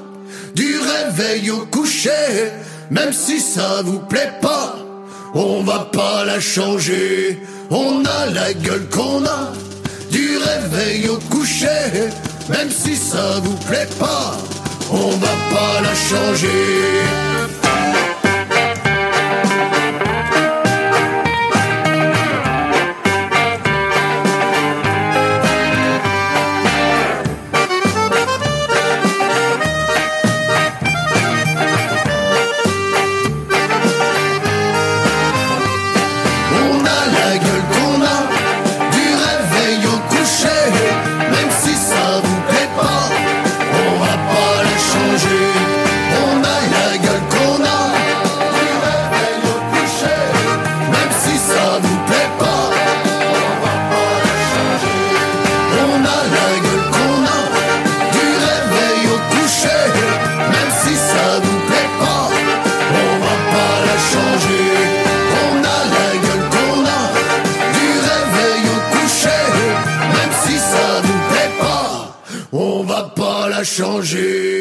Du 0.56 0.78
réveil 0.80 1.52
au 1.52 1.66
coucher 1.66 2.52
Même 2.92 3.14
si 3.14 3.40
ça 3.40 3.82
vous 3.84 4.00
plaît 4.00 4.34
pas 4.42 4.78
on 5.38 5.64
va 5.64 5.80
pas 5.92 6.24
la 6.24 6.40
changer. 6.40 7.42
On 7.70 8.06
a 8.06 8.26
la 8.28 8.54
gueule 8.54 8.88
qu'on 8.90 9.26
a, 9.26 9.52
du 10.10 10.38
réveil 10.38 11.10
au 11.10 11.18
coucher. 11.30 11.92
Même 12.48 12.72
si 12.72 12.96
ça 12.96 13.42
vous 13.44 13.58
plaît 13.68 13.90
pas, 14.00 14.38
on 14.92 15.10
va 15.10 15.36
pas 15.52 15.82
la 15.82 15.94
changer. 15.94 17.35
Changer. 73.76 74.55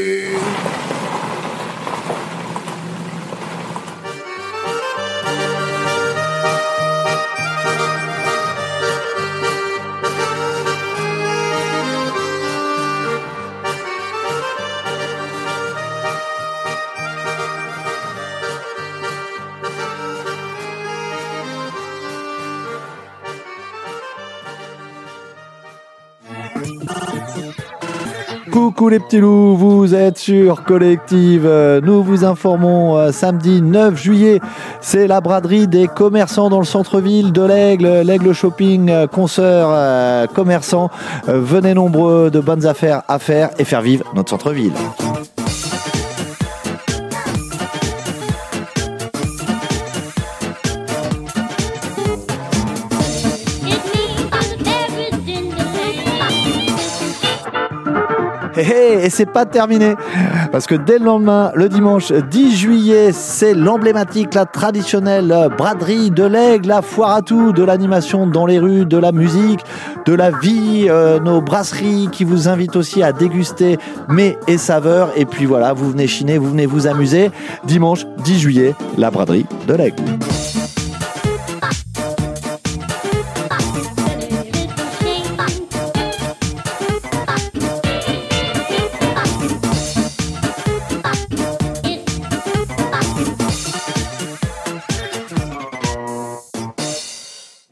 Les 28.91 28.99
petits 28.99 29.19
loups, 29.19 29.57
vous 29.57 29.95
êtes 29.95 30.19
sur 30.19 30.63
Collective. 30.63 31.49
Nous 31.83 32.03
vous 32.03 32.25
informons 32.25 32.99
euh, 32.99 33.13
samedi 33.13 33.63
9 33.63 33.97
juillet, 33.97 34.41
c'est 34.83 35.07
la 35.07 35.23
braderie 35.23 35.67
des 35.67 35.87
commerçants 35.87 36.51
dans 36.51 36.59
le 36.59 36.67
centre-ville 36.67 37.33
de 37.33 37.43
l'Aigle, 37.43 38.03
l'Aigle 38.03 38.35
Shopping, 38.35 38.91
euh, 38.91 39.07
consoeurs, 39.07 39.71
euh, 39.73 40.27
commerçants. 40.27 40.91
Venez 41.27 41.73
nombreux, 41.73 42.31
de 42.31 42.41
bonnes 42.41 42.67
affaires 42.67 43.03
à 43.09 43.19
faire 43.19 43.51
et 43.59 43.65
faire 43.65 43.81
vivre 43.81 44.05
notre 44.15 44.31
centre-ville. 44.31 44.73
Hé, 58.57 59.05
et 59.05 59.11
c'est 59.11 59.27
pas 59.27 59.47
terminé 59.47 59.95
parce 60.53 60.67
que 60.67 60.75
dès 60.75 60.99
le 60.99 61.05
lendemain, 61.05 61.51
le 61.55 61.69
dimanche 61.69 62.13
10 62.13 62.57
juillet, 62.57 63.13
c'est 63.13 63.55
l'emblématique, 63.55 64.35
la 64.35 64.47
traditionnelle 64.47 65.49
braderie 65.57 66.11
de 66.11 66.25
l'aigle, 66.25 66.69
la 66.69 66.83
foire 66.83 67.11
à 67.11 67.23
tout, 67.23 67.53
de 67.53 67.63
l'animation 67.63 68.27
dans 68.27 68.47
les 68.47 68.59
rues, 68.59 68.87
de 68.87 68.97
la 68.97 69.13
musique, 69.13 69.61
de 70.07 70.13
la 70.13 70.31
vie, 70.31 70.87
euh, 70.89 71.19
nos 71.21 71.41
brasseries 71.41 72.09
qui 72.13 72.25
vous 72.25 72.49
invitent 72.49 72.77
aussi 72.77 73.03
à 73.03 73.13
déguster 73.13 73.79
mets 74.09 74.39
et 74.47 74.59
saveurs. 74.59 75.11
Et 75.17 75.25
puis 75.25 75.47
voilà, 75.47 75.73
vous 75.73 75.91
venez 75.91 76.07
chiner, 76.07 76.39
vous 76.39 76.51
venez 76.51 76.67
vous 76.67 76.87
amuser. 76.87 77.31
Dimanche 77.65 78.07
10 78.25 78.39
juillet, 78.39 78.75
la 78.97 79.11
braderie 79.11 79.47
de 79.67 79.75
l'aigle. 79.75 80.03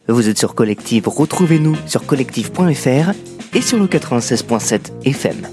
Vous 0.08 0.28
êtes 0.28 0.38
sur 0.38 0.54
Collective, 0.54 1.06
retrouvez-nous 1.08 1.76
sur 1.86 2.04
collective.fr 2.06 3.10
et 3.54 3.60
sur 3.60 3.78
le 3.78 3.86
96.7 3.86 5.04
FM. 5.04 5.46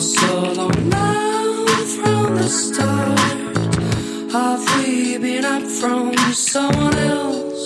so 0.00 0.52
long 0.52 0.88
now 0.88 1.66
from 1.96 2.34
the 2.34 2.48
start. 2.48 3.18
Have 4.32 4.62
we 4.76 5.18
been 5.18 5.44
up 5.44 5.62
from 5.62 6.16
someone 6.32 6.96
else? 6.96 7.64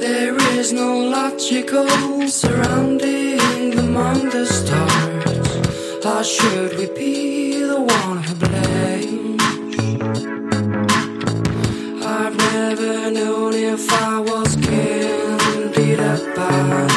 There 0.00 0.36
is 0.58 0.72
no 0.72 0.90
logical 1.18 2.28
surrounding 2.28 3.78
among 3.78 4.30
the 4.30 4.46
stars. 4.46 6.04
How 6.04 6.22
should 6.22 6.78
we 6.78 6.86
be 6.94 7.60
the 7.60 7.80
one 7.80 8.22
who 8.22 8.34
blames 8.36 9.42
i've 12.04 12.36
never 12.36 13.10
known 13.10 13.52
if 13.52 13.92
i 13.92 14.20
was 14.20 14.56
candid 14.56 15.98
about 16.00 16.95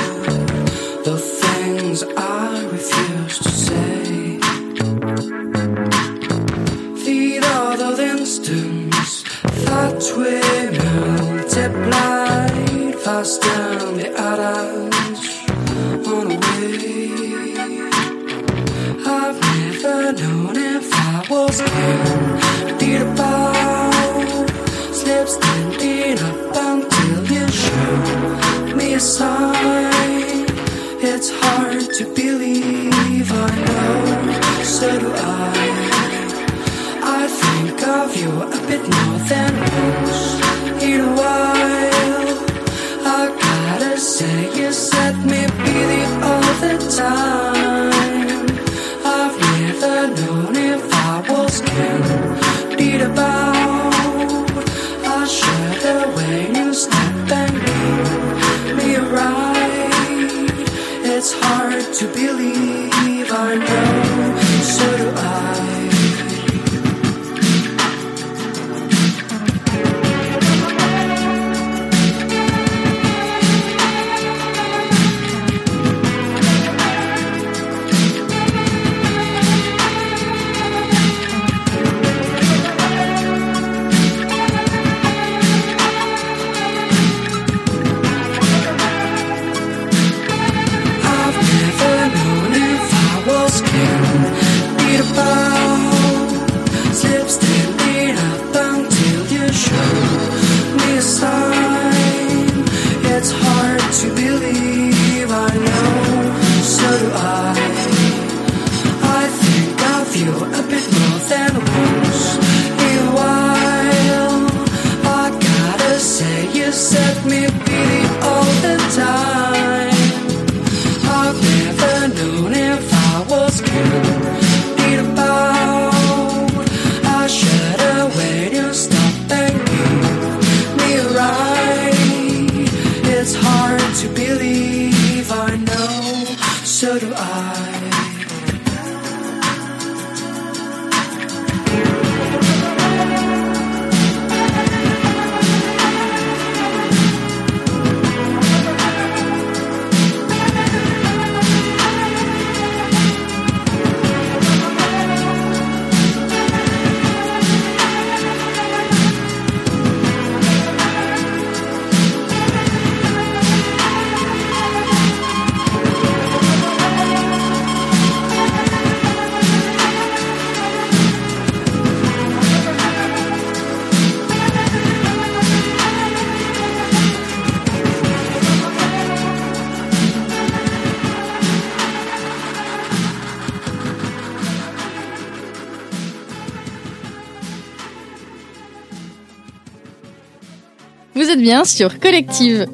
bien 191.50 191.66
sur 191.66 192.00
Collective. 192.00 192.68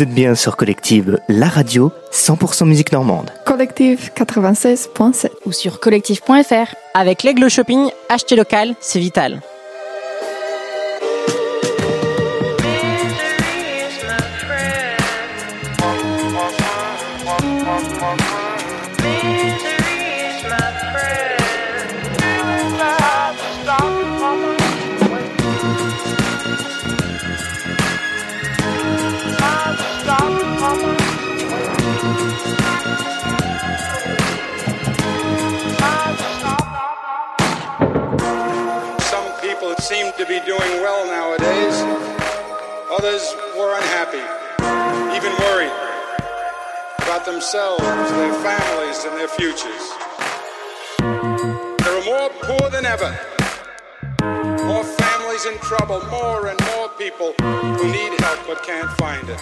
Vous 0.00 0.04
êtes 0.04 0.14
bien 0.14 0.34
sur 0.34 0.56
Collective, 0.56 1.18
la 1.28 1.46
radio 1.46 1.92
100% 2.10 2.64
musique 2.64 2.90
normande. 2.90 3.30
Collective 3.44 4.10
96.7 4.16 5.28
ou 5.44 5.52
sur 5.52 5.78
collectif.fr. 5.78 6.74
Avec 6.94 7.22
l'Aigle 7.22 7.50
Shopping, 7.50 7.90
acheter 8.08 8.34
local, 8.34 8.74
c'est 8.80 8.98
vital. 8.98 9.42
About 47.20 47.32
themselves, 47.32 47.82
their 47.82 48.34
families, 48.34 49.04
and 49.04 49.16
their 49.16 49.28
futures. 49.28 49.94
There 50.98 51.98
are 51.98 52.04
more 52.04 52.30
poor 52.42 52.70
than 52.70 52.86
ever, 52.86 53.18
more 54.64 54.84
families 54.84 55.46
in 55.46 55.58
trouble, 55.58 56.00
more 56.10 56.48
and 56.48 56.60
more 56.74 56.88
people 56.90 57.32
who 57.40 57.90
need 57.90 58.20
help 58.20 58.46
but 58.46 58.62
can't 58.62 58.90
find 58.98 59.28
it. 59.28 59.40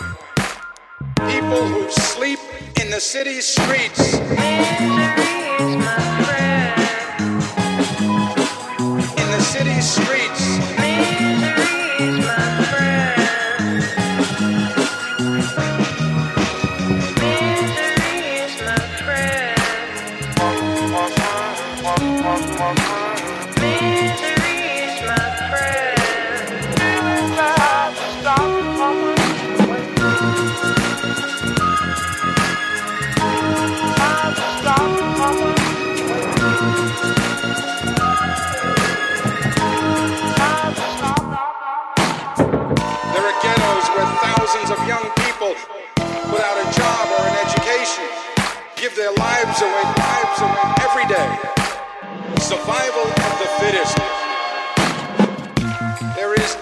People 1.30 1.66
who 1.66 1.90
sleep 1.90 2.38
in 2.80 2.90
the 2.90 3.00
city 3.00 3.40
streets. 3.40 4.14
In 9.18 9.28
the 9.30 9.40
city 9.40 9.80
streets. 9.80 10.67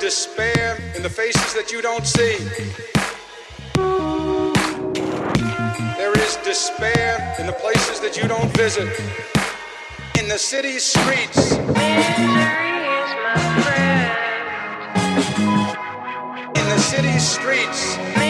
Despair 0.07 0.79
in 0.95 1.03
the 1.03 1.11
faces 1.11 1.53
that 1.53 1.73
you 1.73 1.83
don't 1.83 2.07
see. 2.07 2.39
There 5.97 6.17
is 6.17 6.37
despair 6.45 7.35
in 7.41 7.47
the 7.49 7.53
places 7.53 7.99
that 7.99 8.17
you 8.17 8.29
don't 8.29 8.57
visit. 8.57 8.87
In 10.17 10.29
the 10.29 10.39
city's 10.39 10.85
streets. 10.85 11.57
In 16.61 16.67
the 16.71 16.79
city's 16.79 17.29
streets. 17.29 18.26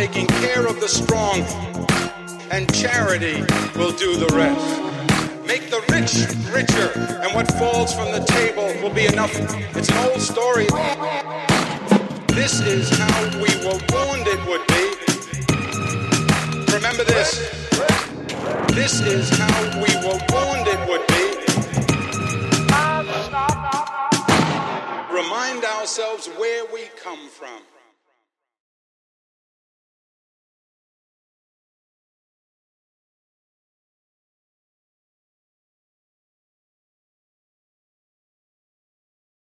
Taking 0.00 0.28
care 0.28 0.66
of 0.66 0.80
the 0.80 0.88
strong, 0.88 1.42
and 2.50 2.72
charity 2.74 3.42
will 3.78 3.92
do 3.92 4.16
the 4.16 4.32
rest. 4.34 4.80
Make 5.46 5.68
the 5.68 5.82
rich 5.92 6.24
richer, 6.50 6.88
and 7.20 7.34
what 7.34 7.46
falls 7.58 7.92
from 7.92 8.10
the 8.10 8.24
table 8.24 8.72
will 8.82 8.94
be 8.94 9.04
enough. 9.04 9.30
It's 9.76 9.90
an 9.90 9.98
old 10.08 10.22
story. 10.22 10.64
This 12.28 12.60
is 12.60 12.88
how 12.96 13.24
we 13.44 13.52
were 13.60 13.78
warned 13.92 14.26
it 14.26 14.40
would 14.48 14.66
be. 14.72 14.84
Remember 16.72 17.04
this. 17.04 17.36
This 18.72 19.02
is 19.02 19.28
how 19.28 19.62
we 19.84 19.94
were 20.00 20.18
warned 20.32 20.66
it 20.66 20.80
would 20.88 21.06
be. 21.08 21.24
Remind 25.14 25.62
ourselves 25.66 26.26
where 26.38 26.64
we 26.72 26.88
come 26.96 27.28
from. 27.28 27.60